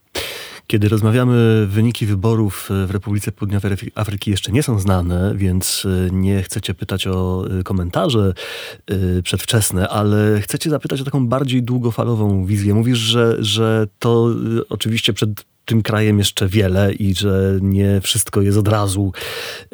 Kiedy 0.70 0.88
rozmawiamy, 0.88 1.66
wyniki 1.66 2.06
wyborów 2.06 2.68
w 2.86 2.90
Republice 2.90 3.32
Południowej 3.32 3.72
Afryki 3.94 4.30
jeszcze 4.30 4.52
nie 4.52 4.62
są 4.62 4.78
znane, 4.78 5.34
więc 5.36 5.86
e, 6.06 6.10
nie 6.12 6.42
chcecie 6.42 6.74
pytać 6.74 7.06
o 7.06 7.44
e, 7.60 7.62
komentarze 7.62 8.32
e, 8.86 9.22
przedwczesne, 9.22 9.88
ale 9.88 10.40
chcecie 10.40 10.70
zapytać 10.70 11.00
o 11.00 11.04
taką 11.04 11.26
bardziej 11.26 11.62
długofalową 11.62 12.44
wizję. 12.44 12.74
Mówisz, 12.74 12.98
że, 12.98 13.36
że 13.38 13.86
to 13.98 14.28
oczywiście 14.68 15.12
przed 15.12 15.44
tym 15.68 15.82
krajem 15.82 16.18
jeszcze 16.18 16.48
wiele 16.48 16.92
i 16.92 17.14
że 17.14 17.58
nie 17.62 18.00
wszystko 18.00 18.42
jest 18.42 18.58
od 18.58 18.68
razu 18.68 19.12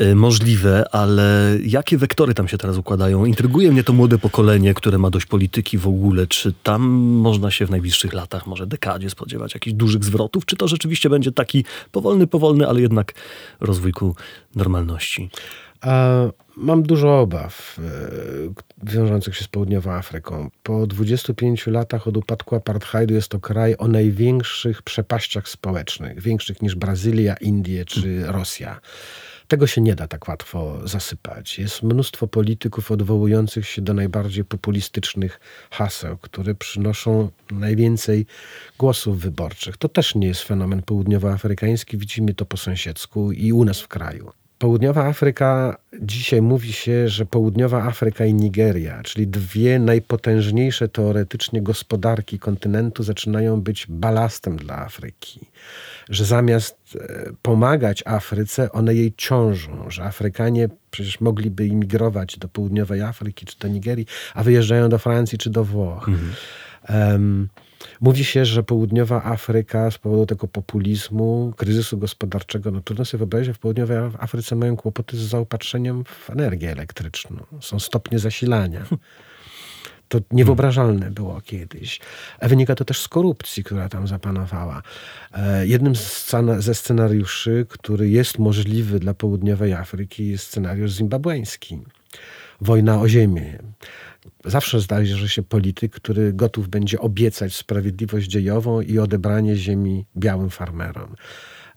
y, 0.00 0.14
możliwe, 0.14 0.84
ale 0.94 1.58
jakie 1.64 1.98
wektory 1.98 2.34
tam 2.34 2.48
się 2.48 2.58
teraz 2.58 2.76
układają? 2.76 3.24
Intryguje 3.24 3.72
mnie 3.72 3.84
to 3.84 3.92
młode 3.92 4.18
pokolenie, 4.18 4.74
które 4.74 4.98
ma 4.98 5.10
dość 5.10 5.26
polityki 5.26 5.78
w 5.78 5.88
ogóle. 5.88 6.26
Czy 6.26 6.52
tam 6.62 6.82
można 7.26 7.50
się 7.50 7.66
w 7.66 7.70
najbliższych 7.70 8.12
latach, 8.12 8.46
może 8.46 8.66
dekadzie 8.66 9.10
spodziewać 9.10 9.54
jakichś 9.54 9.74
dużych 9.74 10.04
zwrotów? 10.04 10.46
Czy 10.46 10.56
to 10.56 10.68
rzeczywiście 10.68 11.10
będzie 11.10 11.32
taki 11.32 11.64
powolny, 11.92 12.26
powolny, 12.26 12.68
ale 12.68 12.80
jednak 12.80 13.14
rozwój 13.60 13.92
ku 13.92 14.16
normalności? 14.54 15.30
Mam 16.56 16.82
dużo 16.82 17.20
obaw 17.20 17.78
e, 17.78 17.82
wiążących 18.90 19.36
się 19.36 19.44
z 19.44 19.48
południową 19.48 19.92
Afryką. 19.92 20.50
Po 20.62 20.86
25 20.86 21.66
latach 21.66 22.08
od 22.08 22.16
upadku 22.16 22.56
apartheidu 22.56 23.14
jest 23.14 23.28
to 23.28 23.40
kraj 23.40 23.74
o 23.78 23.88
największych 23.88 24.82
przepaściach 24.82 25.48
społecznych, 25.48 26.20
większych 26.20 26.62
niż 26.62 26.74
Brazylia, 26.74 27.34
Indie 27.34 27.84
czy 27.84 28.24
Rosja. 28.26 28.80
Tego 29.48 29.66
się 29.66 29.80
nie 29.80 29.94
da 29.94 30.08
tak 30.08 30.28
łatwo 30.28 30.88
zasypać. 30.88 31.58
Jest 31.58 31.82
mnóstwo 31.82 32.26
polityków 32.26 32.90
odwołujących 32.90 33.68
się 33.68 33.82
do 33.82 33.94
najbardziej 33.94 34.44
populistycznych 34.44 35.40
haseł, 35.70 36.16
które 36.16 36.54
przynoszą 36.54 37.30
najwięcej 37.50 38.26
głosów 38.78 39.20
wyborczych. 39.20 39.76
To 39.76 39.88
też 39.88 40.14
nie 40.14 40.26
jest 40.26 40.42
fenomen 40.42 40.82
południowoafrykański, 40.82 41.98
widzimy 41.98 42.34
to 42.34 42.46
po 42.46 42.56
sąsiedzku 42.56 43.32
i 43.32 43.52
u 43.52 43.64
nas 43.64 43.80
w 43.80 43.88
kraju. 43.88 44.43
Południowa 44.64 45.06
Afryka, 45.06 45.76
dzisiaj 46.00 46.42
mówi 46.42 46.72
się, 46.72 47.08
że 47.08 47.26
Południowa 47.26 47.82
Afryka 47.82 48.24
i 48.24 48.34
Nigeria, 48.34 49.02
czyli 49.02 49.26
dwie 49.26 49.78
najpotężniejsze 49.78 50.88
teoretycznie 50.88 51.62
gospodarki 51.62 52.38
kontynentu, 52.38 53.02
zaczynają 53.02 53.60
być 53.60 53.86
balastem 53.88 54.56
dla 54.56 54.78
Afryki. 54.78 55.40
Że 56.10 56.24
zamiast 56.24 56.76
e, 57.00 57.32
pomagać 57.42 58.02
Afryce, 58.06 58.72
one 58.72 58.94
jej 58.94 59.14
ciążą, 59.16 59.90
że 59.90 60.04
Afrykanie 60.04 60.68
przecież 60.90 61.20
mogliby 61.20 61.66
imigrować 61.66 62.38
do 62.38 62.48
Południowej 62.48 63.02
Afryki 63.02 63.46
czy 63.46 63.58
do 63.58 63.68
Nigerii, 63.68 64.06
a 64.34 64.42
wyjeżdżają 64.42 64.88
do 64.88 64.98
Francji 64.98 65.38
czy 65.38 65.50
do 65.50 65.64
Włoch. 65.64 66.08
Mhm. 66.08 66.32
Um, 66.88 67.48
Mówi 68.00 68.24
się, 68.24 68.44
że 68.44 68.62
południowa 68.62 69.24
Afryka 69.24 69.90
z 69.90 69.98
powodu 69.98 70.26
tego 70.26 70.48
populizmu, 70.48 71.52
kryzysu 71.56 71.98
gospodarczego, 71.98 72.70
no 72.70 72.80
trudno 72.80 73.04
sobie 73.04 73.18
wyobrazić, 73.18 73.46
że 73.46 73.54
w 73.54 73.58
południowej 73.58 73.98
Afryce 74.18 74.56
mają 74.56 74.76
kłopoty 74.76 75.16
z 75.16 75.20
zaopatrzeniem 75.20 76.04
w 76.04 76.30
energię 76.30 76.72
elektryczną. 76.72 77.36
Są 77.60 77.78
stopnie 77.78 78.18
zasilania. 78.18 78.84
To 80.08 80.18
niewyobrażalne 80.30 81.10
było 81.10 81.40
kiedyś. 81.40 82.00
A 82.40 82.48
wynika 82.48 82.74
to 82.74 82.84
też 82.84 83.00
z 83.00 83.08
korupcji, 83.08 83.64
która 83.64 83.88
tam 83.88 84.06
zapanowała. 84.06 84.82
E, 85.32 85.66
jednym 85.66 85.94
ze 86.58 86.74
scenariuszy, 86.74 87.66
który 87.68 88.08
jest 88.08 88.38
możliwy 88.38 89.00
dla 89.00 89.14
południowej 89.14 89.72
Afryki, 89.72 90.28
jest 90.28 90.46
scenariusz 90.46 90.90
zimbabweński 90.90 91.78
wojna 92.64 93.00
o 93.00 93.08
ziemię. 93.08 93.58
Zawsze 94.44 94.80
zdarzy 94.80 95.28
się 95.28 95.42
polityk, 95.42 95.92
który 95.92 96.32
gotów 96.32 96.68
będzie 96.68 97.00
obiecać 97.00 97.54
sprawiedliwość 97.54 98.28
dziejową 98.30 98.80
i 98.80 98.98
odebranie 98.98 99.56
ziemi 99.56 100.06
białym 100.16 100.50
farmerom. 100.50 101.14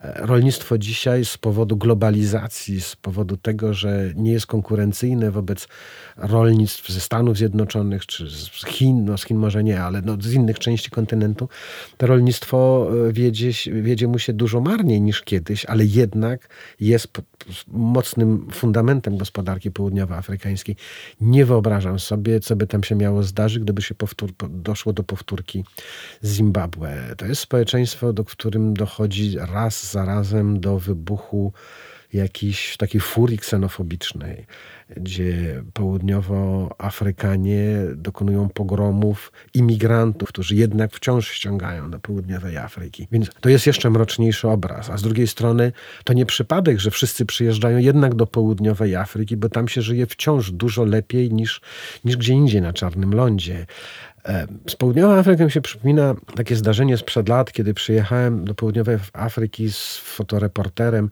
Rolnictwo 0.04 0.78
dzisiaj 0.78 1.26
z 1.26 1.38
powodu 1.38 1.78
globalizacji, 1.78 2.82
z 2.82 2.96
powodu 2.96 3.38
tego, 3.38 3.74
że 3.74 4.12
nie 4.16 4.32
jest 4.32 4.46
konkurencyjne 4.46 5.32
wobec 5.32 5.68
rolnictw 6.18 6.90
ze 6.90 7.00
Stanów 7.00 7.38
Zjednoczonych 7.38 8.06
czy 8.06 8.30
z 8.30 8.66
Chin, 8.66 9.06
no 9.06 9.18
z 9.18 9.26
Chin 9.26 9.38
może 9.38 9.64
nie, 9.64 9.82
ale 9.82 10.02
no 10.02 10.18
z 10.22 10.34
innych 10.34 10.60
części 10.60 10.90
kontynentu, 10.90 11.50
to 11.98 12.08
rolnictwo 12.08 12.90
e, 13.10 13.14
wiedzie, 13.14 13.52
wiedzie 13.82 14.08
mu 14.08 14.20
się 14.20 14.34
dużo 14.34 14.62
marniej 14.62 15.02
niż 15.02 15.22
kiedyś, 15.22 15.66
ale 15.66 15.86
jednak 15.86 16.50
jest 16.80 17.08
mocnym 17.68 18.48
fundamentem 18.52 19.18
gospodarki 19.18 19.72
południowoafrykańskiej. 19.72 20.76
Nie 21.22 21.46
wyobrażam 21.46 22.00
sobie, 22.00 22.40
co 22.40 22.56
by 22.56 22.68
tam 22.68 22.84
się 22.84 22.96
miało 22.96 23.24
zdarzyć, 23.24 23.60
gdyby 23.60 23.82
się 23.82 23.96
powtór, 23.96 24.32
doszło 24.50 24.94
do 24.94 25.04
powtórki 25.04 25.64
Zimbabwe. 26.24 27.16
To 27.18 27.26
jest 27.26 27.42
społeczeństwo, 27.42 28.14
do 28.14 28.24
którym 28.24 28.74
dochodzi 28.74 29.36
raz 29.40 29.87
zarazem 29.92 30.60
do 30.60 30.80
wybuchu 30.80 31.54
jakiejś 32.14 32.78
takiej 32.78 33.02
furii 33.02 33.38
ksenofobicznej, 33.38 34.46
gdzie 34.90 35.64
południowoafrykanie 35.74 37.78
dokonują 37.96 38.50
pogromów 38.50 39.32
imigrantów, 39.54 40.30
którzy 40.30 40.56
jednak 40.56 40.92
wciąż 40.92 41.32
ściągają 41.32 41.92
do 41.92 42.00
południowej 42.00 42.58
Afryki. 42.58 43.08
Więc 43.12 43.30
to 43.42 43.50
jest 43.50 43.68
jeszcze 43.68 43.90
mroczniejszy 43.90 44.48
obraz. 44.48 44.90
A 44.90 44.98
z 44.98 45.02
drugiej 45.02 45.28
strony 45.28 45.72
to 46.04 46.14
nie 46.14 46.26
przypadek, 46.26 46.80
że 46.80 46.92
wszyscy 46.92 47.26
przyjeżdżają 47.26 47.78
jednak 47.78 48.16
do 48.16 48.28
południowej 48.28 48.96
Afryki, 48.96 49.38
bo 49.38 49.50
tam 49.50 49.68
się 49.68 49.82
żyje 49.82 50.06
wciąż 50.06 50.52
dużo 50.52 50.86
lepiej 50.86 51.34
niż, 51.34 51.62
niż 52.06 52.18
gdzie 52.18 52.34
indziej 52.34 52.62
na 52.62 52.74
Czarnym 52.74 53.14
Lądzie. 53.14 53.66
E, 54.26 54.48
z 54.68 54.76
południowej 54.76 55.20
Afryki 55.20 55.44
mi 55.44 55.52
się 55.52 55.62
przypomina 55.62 56.16
takie 56.36 56.56
zdarzenie 56.56 56.98
sprzed 56.98 57.30
lat, 57.30 57.52
kiedy 57.52 57.74
przyjechałem 57.74 58.46
do 58.46 58.56
południowej 58.56 58.98
Afryki 59.14 59.72
z 59.72 59.98
fotoreporterem 59.98 61.10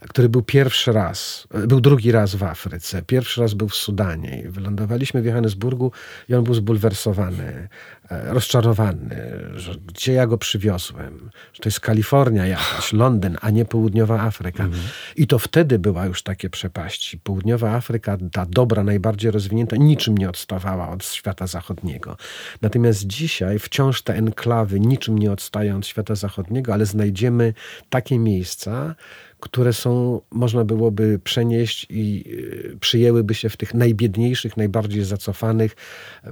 który 0.00 0.28
był 0.28 0.42
pierwszy 0.42 0.92
raz, 0.92 1.48
był 1.66 1.80
drugi 1.80 2.12
raz 2.12 2.34
w 2.34 2.42
Afryce. 2.42 3.02
Pierwszy 3.02 3.40
raz 3.40 3.54
był 3.54 3.68
w 3.68 3.74
Sudanie. 3.74 4.42
Wylądowaliśmy 4.48 5.22
w 5.22 5.24
Johannesburgu 5.24 5.92
i 6.28 6.34
on 6.34 6.44
był 6.44 6.54
zbulwersowany, 6.54 7.44
e, 7.44 7.68
rozczarowany, 8.10 9.40
że 9.54 9.74
gdzie 9.74 10.12
ja 10.12 10.26
go 10.26 10.38
przywiozłem, 10.38 11.30
że 11.52 11.62
to 11.62 11.68
jest 11.68 11.80
Kalifornia 11.80 12.46
jakaś, 12.46 12.92
Londyn, 12.92 13.38
a 13.40 13.50
nie 13.50 13.64
południowa 13.64 14.20
Afryka. 14.20 14.64
Mhm. 14.64 14.82
I 15.16 15.26
to 15.26 15.38
wtedy 15.38 15.78
była 15.78 16.06
już 16.06 16.22
takie 16.22 16.50
przepaści. 16.50 17.18
Południowa 17.18 17.70
Afryka, 17.70 18.16
ta 18.32 18.46
dobra, 18.46 18.84
najbardziej 18.84 19.30
rozwinięta, 19.30 19.76
niczym 19.76 20.18
nie 20.18 20.28
odstawała 20.28 20.88
od 20.88 21.04
świata 21.04 21.46
zachodniego. 21.46 22.16
Natomiast 22.62 23.06
dzisiaj 23.06 23.58
wciąż 23.58 24.02
te 24.02 24.14
enklawy 24.14 24.80
niczym 24.80 25.18
nie 25.18 25.32
odstają 25.32 25.76
od 25.76 25.86
świata 25.86 26.14
zachodniego, 26.14 26.72
ale 26.72 26.86
znajdziemy 26.86 27.54
takie 27.90 28.18
miejsca, 28.18 28.94
które 29.40 29.72
są, 29.72 30.20
można 30.30 30.64
byłoby 30.64 31.20
przenieść 31.24 31.86
i 31.90 32.24
y, 32.72 32.76
przyjęłyby 32.80 33.34
się 33.34 33.48
w 33.48 33.56
tych 33.56 33.74
najbiedniejszych, 33.74 34.56
najbardziej 34.56 35.04
zacofanych, 35.04 35.76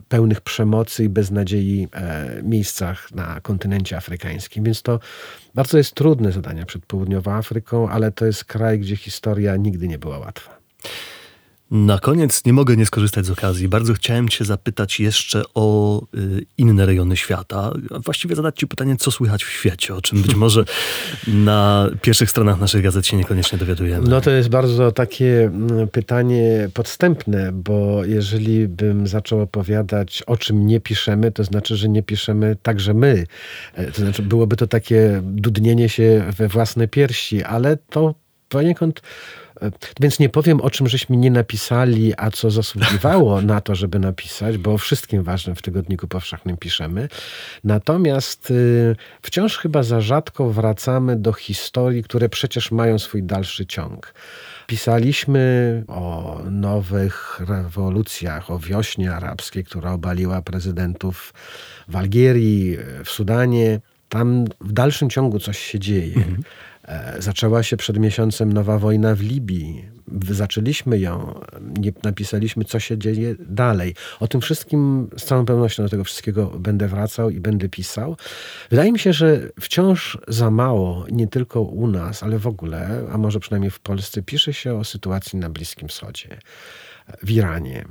pełnych 0.09 0.41
przemocy 0.41 1.05
i 1.05 1.09
beznadziei 1.09 1.66
e, 1.93 2.43
miejscach 2.43 3.13
na 3.13 3.41
kontynencie 3.41 3.97
afrykańskim. 3.97 4.65
Więc 4.65 4.83
to 4.83 5.01
bardzo 5.55 5.79
jest 5.79 5.95
trudne 5.95 6.33
zadanie 6.33 6.67
przed 6.67 6.87
Południową 6.87 7.33
Afryką, 7.33 7.89
ale 7.89 8.13
to 8.13 8.27
jest 8.27 8.45
kraj, 8.45 8.79
gdzie 8.79 8.97
historia 8.97 9.57
nigdy 9.57 9.89
nie 9.89 9.99
była 9.99 10.19
łatwa. 10.19 10.59
Na 11.71 11.99
koniec 11.99 12.45
nie 12.45 12.53
mogę 12.53 12.77
nie 12.77 12.87
skorzystać 12.87 13.27
z 13.27 13.31
okazji. 13.31 13.69
Bardzo 13.69 13.95
chciałem 13.95 14.29
Cię 14.29 14.45
zapytać 14.45 15.01
jeszcze 15.01 15.43
o 15.55 16.03
y, 16.15 16.47
inne 16.59 16.87
rejony 16.87 17.17
świata. 17.17 17.73
Właściwie 18.05 18.37
zadać 18.37 18.57
Ci 18.57 18.67
pytanie, 18.67 18.97
co 18.97 19.11
słychać 19.11 19.45
w 19.45 19.51
świecie, 19.51 19.95
o 19.95 20.03
czym 20.03 20.23
być 20.23 20.35
może 20.45 20.65
na 21.27 21.91
pierwszych 22.03 22.31
stronach 22.31 22.61
naszych 22.61 22.83
gazet 22.83 23.07
się 23.07 23.17
niekoniecznie 23.17 23.59
dowiadujemy. 23.59 24.09
No 24.09 24.21
to 24.21 24.31
jest 24.31 24.49
bardzo 24.49 24.93
takie 24.93 25.45
mm, 25.45 25.89
pytanie 25.89 26.69
podstępne, 26.75 27.53
bo 27.53 28.05
jeżeli 28.05 28.69
bym 28.69 29.07
zaczął 29.07 29.41
opowiadać, 29.41 30.23
o 30.27 30.37
czym 30.37 30.67
nie 30.67 30.81
piszemy, 30.81 31.33
to 31.33 31.45
znaczy, 31.45 31.77
że 31.77 31.89
nie 31.89 32.03
piszemy 32.03 32.57
także 32.63 32.95
my. 32.95 33.27
E, 33.75 33.93
to 33.93 34.03
znaczy, 34.03 34.23
byłoby 34.23 34.57
to 34.57 34.67
takie 34.67 35.21
dudnienie 35.25 35.89
się 35.89 36.25
we 36.37 36.49
własne 36.49 36.89
piersi, 36.89 37.43
ale 37.43 37.77
to 37.77 38.15
poniekąd 38.49 39.03
więc 40.01 40.19
nie 40.19 40.29
powiem 40.29 40.61
o 40.61 40.71
czym 40.71 40.89
żeśmy 40.89 41.17
nie 41.17 41.31
napisali, 41.31 42.13
a 42.17 42.31
co 42.31 42.51
zasługiwało 42.51 43.41
na 43.53 43.61
to, 43.61 43.75
żeby 43.75 43.99
napisać, 43.99 44.59
bo 44.59 44.73
o 44.73 44.79
wszystkim 44.79 45.23
ważnym 45.23 45.57
w 45.57 45.63
Tygodniku 45.63 46.09
Powszechnym 46.09 46.57
piszemy. 46.57 47.09
Natomiast 47.65 48.51
y, 48.51 48.97
wciąż 49.23 49.59
chyba 49.59 49.83
za 49.83 50.01
rzadko 50.01 50.51
wracamy 50.51 51.17
do 51.17 51.33
historii, 51.33 52.03
które 52.03 52.29
przecież 52.29 52.71
mają 52.71 52.99
swój 52.99 53.23
dalszy 53.23 53.67
ciąg. 53.67 54.15
Pisaliśmy 54.67 55.85
o 55.89 56.41
nowych 56.51 57.41
rewolucjach, 57.49 58.51
o 58.51 58.59
wiośnie 58.59 59.13
arabskiej, 59.13 59.65
która 59.65 59.93
obaliła 59.93 60.43
prezydentów 60.43 61.35
w 61.89 61.97
Algierii, 61.97 62.77
w 63.05 63.11
Sudanie. 63.11 63.81
Tam 64.09 64.45
w 64.61 64.73
dalszym 64.73 65.11
ciągu 65.11 65.39
coś 65.39 65.59
się 65.59 65.79
dzieje. 65.79 66.17
Mhm. 66.17 66.43
E, 66.87 67.23
zaczęła 67.23 67.63
się 67.63 67.77
przed 67.77 67.99
miesiącem 67.99 68.53
nowa 68.53 68.79
wojna 68.79 69.15
w 69.15 69.21
Libii. 69.21 69.85
Zaczęliśmy 70.31 70.99
ją, 70.99 71.41
nie 71.79 71.93
napisaliśmy, 72.03 72.65
co 72.65 72.81
się 72.81 72.99
dzieje 72.99 73.35
dalej. 73.39 73.95
O 74.21 74.29
tym 74.29 74.41
wszystkim 74.41 75.11
z 75.19 75.25
całą 75.25 75.45
pewnością 75.45 75.83
do 75.83 75.89
tego 75.89 76.05
wszystkiego 76.05 76.47
będę 76.47 76.89
wracał 76.89 77.31
i 77.31 77.41
będę 77.41 77.69
pisał. 77.69 78.17
Wydaje 78.71 78.93
mi 78.93 78.99
się, 78.99 79.13
że 79.13 79.41
wciąż 79.61 80.19
za 80.29 80.51
mało, 80.51 81.07
nie 81.11 81.29
tylko 81.29 81.61
u 81.61 81.87
nas, 81.87 82.23
ale 82.23 82.39
w 82.39 82.47
ogóle, 82.47 83.01
a 83.13 83.19
może 83.19 83.41
przynajmniej 83.41 83.71
w 83.71 83.81
Polsce, 83.81 84.23
pisze 84.23 84.53
się 84.53 84.75
o 84.75 84.85
sytuacji 84.85 85.39
na 85.39 85.51
Bliskim 85.51 85.89
Wschodzie, 85.89 86.29
w 87.23 87.31
Iranie. 87.31 87.85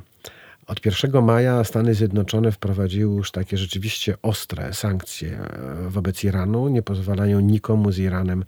Od 0.68 0.86
1 0.86 1.24
maja 1.24 1.64
Stany 1.64 1.94
Zjednoczone 1.94 2.52
wprowadziły 2.52 3.16
już 3.16 3.32
takie 3.32 3.58
rzeczywiście 3.58 4.16
ostre 4.22 4.74
sankcje 4.74 5.40
e, 5.40 5.90
wobec 5.90 6.24
Iranu. 6.24 6.68
Nie 6.68 6.82
pozwalają 6.82 7.40
nikomu 7.40 7.92
z 7.92 8.00
Iranem 8.00 8.46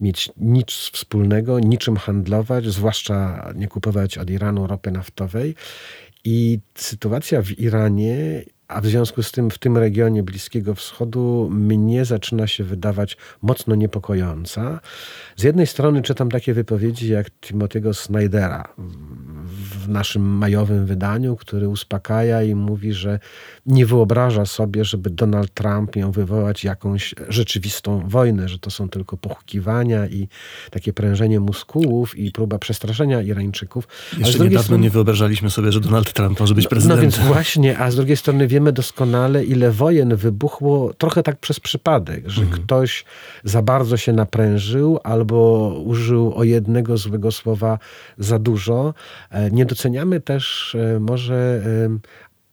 mieć 0.00 0.30
nic 0.36 0.70
wspólnego, 0.70 1.60
niczym 1.60 1.96
handlować, 1.96 2.66
zwłaszcza 2.66 3.48
nie 3.54 3.68
kupować 3.68 4.18
od 4.18 4.30
Iranu 4.30 4.66
ropy 4.66 4.90
naftowej. 4.90 5.54
I 6.24 6.58
sytuacja 6.74 7.42
w 7.42 7.50
Iranie 7.50 8.44
a 8.68 8.80
w 8.80 8.86
związku 8.86 9.22
z 9.22 9.32
tym 9.32 9.50
w 9.50 9.58
tym 9.58 9.78
regionie 9.78 10.22
Bliskiego 10.22 10.74
Wschodu 10.74 11.48
mnie 11.50 12.04
zaczyna 12.04 12.46
się 12.46 12.64
wydawać 12.64 13.16
mocno 13.42 13.74
niepokojąca. 13.74 14.80
Z 15.36 15.42
jednej 15.42 15.66
strony 15.66 16.02
czytam 16.02 16.30
takie 16.30 16.54
wypowiedzi 16.54 17.08
jak 17.08 17.26
Timothy'ego 17.40 17.94
Snydera 17.94 18.74
w 19.84 19.88
naszym 19.88 20.22
majowym 20.22 20.86
wydaniu, 20.86 21.36
który 21.36 21.68
uspokaja 21.68 22.42
i 22.42 22.54
mówi, 22.54 22.92
że 22.92 23.18
nie 23.66 23.86
wyobraża 23.86 24.46
sobie, 24.46 24.84
żeby 24.84 25.10
Donald 25.10 25.54
Trump 25.54 25.96
miał 25.96 26.12
wywołać 26.12 26.64
jakąś 26.64 27.14
rzeczywistą 27.28 28.08
wojnę, 28.08 28.48
że 28.48 28.58
to 28.58 28.70
są 28.70 28.88
tylko 28.88 29.16
pochukiwania 29.16 30.06
i 30.06 30.28
takie 30.70 30.92
prężenie 30.92 31.40
muskułów 31.40 32.18
i 32.18 32.32
próba 32.32 32.58
przestraszenia 32.58 33.22
Irańczyków. 33.22 33.88
Jeszcze 34.18 34.38
niedawno 34.38 34.62
strony... 34.62 34.82
nie 34.82 34.90
wyobrażaliśmy 34.90 35.50
sobie, 35.50 35.72
że 35.72 35.80
Donald 35.80 36.12
Trump 36.12 36.40
może 36.40 36.54
być 36.54 36.68
prezydentem. 36.68 37.10
No, 37.10 37.16
no 37.16 37.22
więc 37.22 37.34
właśnie, 37.34 37.78
a 37.78 37.90
z 37.90 37.96
drugiej 37.96 38.16
strony 38.16 38.46
wiemy 38.54 38.72
doskonale, 38.72 39.44
ile 39.44 39.70
wojen 39.70 40.16
wybuchło 40.16 40.94
trochę 40.94 41.22
tak 41.22 41.36
przez 41.36 41.60
przypadek, 41.60 42.28
że 42.28 42.42
mhm. 42.42 42.62
ktoś 42.62 43.04
za 43.44 43.62
bardzo 43.62 43.96
się 43.96 44.12
naprężył 44.12 44.98
albo 45.04 45.68
użył 45.84 46.34
o 46.34 46.44
jednego 46.44 46.96
złego 46.96 47.32
słowa 47.32 47.78
za 48.18 48.38
dużo. 48.38 48.94
E, 49.30 49.50
nie 49.50 49.66
doceniamy 49.66 50.20
też 50.20 50.74
e, 50.74 51.00
może 51.00 51.62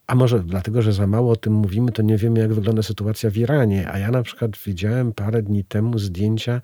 a 0.08 0.16
może 0.16 0.40
dlatego, 0.40 0.82
że 0.82 0.94
za 0.94 1.08
mało 1.08 1.32
o 1.32 1.36
tym 1.36 1.54
mówimy, 1.54 1.92
to 1.92 2.02
nie 2.02 2.18
wiemy, 2.18 2.40
jak 2.40 2.54
wygląda 2.54 2.84
sytuacja 2.84 3.30
w 3.30 3.38
Iranie. 3.38 3.90
A 3.92 3.98
ja 3.98 4.12
na 4.12 4.24
przykład 4.24 4.52
widziałem 4.66 5.14
parę 5.14 5.42
dni 5.42 5.64
temu 5.64 6.00
zdjęcia 6.00 6.62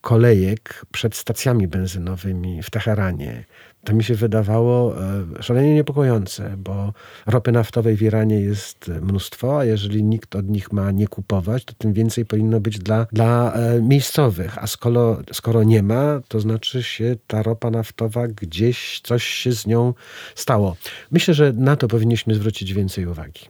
kolejek 0.00 0.86
przed 0.92 1.14
stacjami 1.16 1.68
benzynowymi 1.68 2.62
w 2.62 2.70
Teheranie 2.70 3.44
to 3.86 3.94
mi 3.94 4.04
się 4.04 4.14
wydawało 4.14 5.02
e, 5.02 5.42
szalenie 5.42 5.74
niepokojące, 5.74 6.54
bo 6.58 6.92
ropy 7.26 7.52
naftowej 7.52 7.96
w 7.96 8.02
Iranie 8.02 8.40
jest 8.40 8.90
mnóstwo, 9.02 9.58
a 9.58 9.64
jeżeli 9.64 10.04
nikt 10.04 10.36
od 10.36 10.48
nich 10.48 10.72
ma 10.72 10.90
nie 10.90 11.08
kupować, 11.08 11.64
to 11.64 11.74
tym 11.78 11.92
więcej 11.92 12.24
powinno 12.24 12.60
być 12.60 12.78
dla, 12.78 13.06
dla 13.12 13.52
e, 13.52 13.82
miejscowych. 13.82 14.58
A 14.58 14.66
skoro, 14.66 15.18
skoro 15.32 15.62
nie 15.62 15.82
ma, 15.82 16.20
to 16.28 16.40
znaczy 16.40 16.82
się 16.82 17.16
ta 17.26 17.42
ropa 17.42 17.70
naftowa 17.70 18.28
gdzieś 18.28 19.00
coś 19.04 19.24
się 19.24 19.52
z 19.52 19.66
nią 19.66 19.94
stało. 20.34 20.76
Myślę, 21.10 21.34
że 21.34 21.52
na 21.52 21.76
to 21.76 21.88
powinniśmy 21.88 22.34
zwrócić 22.34 22.74
więcej 22.74 23.06
uwagi. 23.06 23.40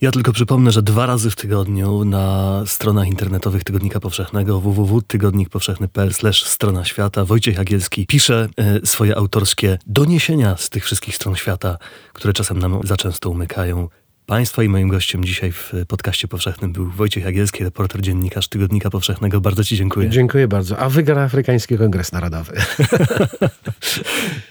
Ja 0.00 0.10
tylko 0.10 0.32
przypomnę, 0.32 0.70
że 0.70 0.82
dwa 0.82 1.06
razy 1.06 1.30
w 1.30 1.36
tygodniu 1.36 2.04
na 2.04 2.62
stronach 2.66 3.08
internetowych 3.08 3.64
Tygodnika 3.64 4.00
Powszechnego 4.00 4.60
www.tygodnikpowszechny.pl 4.60 6.10
strona 6.32 6.84
świata 6.84 7.24
Wojciech 7.24 7.56
Jagielski 7.56 8.06
pisze 8.06 8.48
e, 8.56 8.86
swoje 8.86 9.16
autorskie 9.16 9.77
doniesienia 9.86 10.56
z 10.56 10.70
tych 10.70 10.84
wszystkich 10.84 11.16
stron 11.16 11.36
świata, 11.36 11.78
które 12.12 12.32
czasem 12.32 12.58
nam 12.58 12.80
za 12.84 12.96
często 12.96 13.30
umykają. 13.30 13.88
Państwa 14.26 14.62
i 14.62 14.68
moim 14.68 14.88
gościem 14.88 15.24
dzisiaj 15.24 15.52
w 15.52 15.72
podcaście 15.88 16.28
powszechnym 16.28 16.72
był 16.72 16.90
Wojciech 16.90 17.24
Jagielski, 17.24 17.64
reporter, 17.64 18.00
dziennikarz 18.00 18.48
Tygodnika 18.48 18.90
Powszechnego. 18.90 19.40
Bardzo 19.40 19.64
Ci 19.64 19.76
dziękuję. 19.76 20.10
Dziękuję 20.10 20.48
bardzo. 20.48 20.78
A 20.78 20.88
wygra 20.88 21.22
Afrykański 21.22 21.78
Kongres 21.78 22.12
Narodowy. 22.12 22.52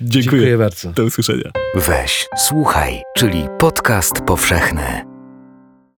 Dziękuję. 0.01 0.21
Dziękuję 0.21 0.57
bardzo. 0.57 0.91
Do 0.91 1.03
usłyszenia. 1.03 1.51
Weź, 1.75 2.27
słuchaj, 2.37 3.01
czyli 3.15 3.43
podcast 3.59 4.21
powszechny. 4.21 5.16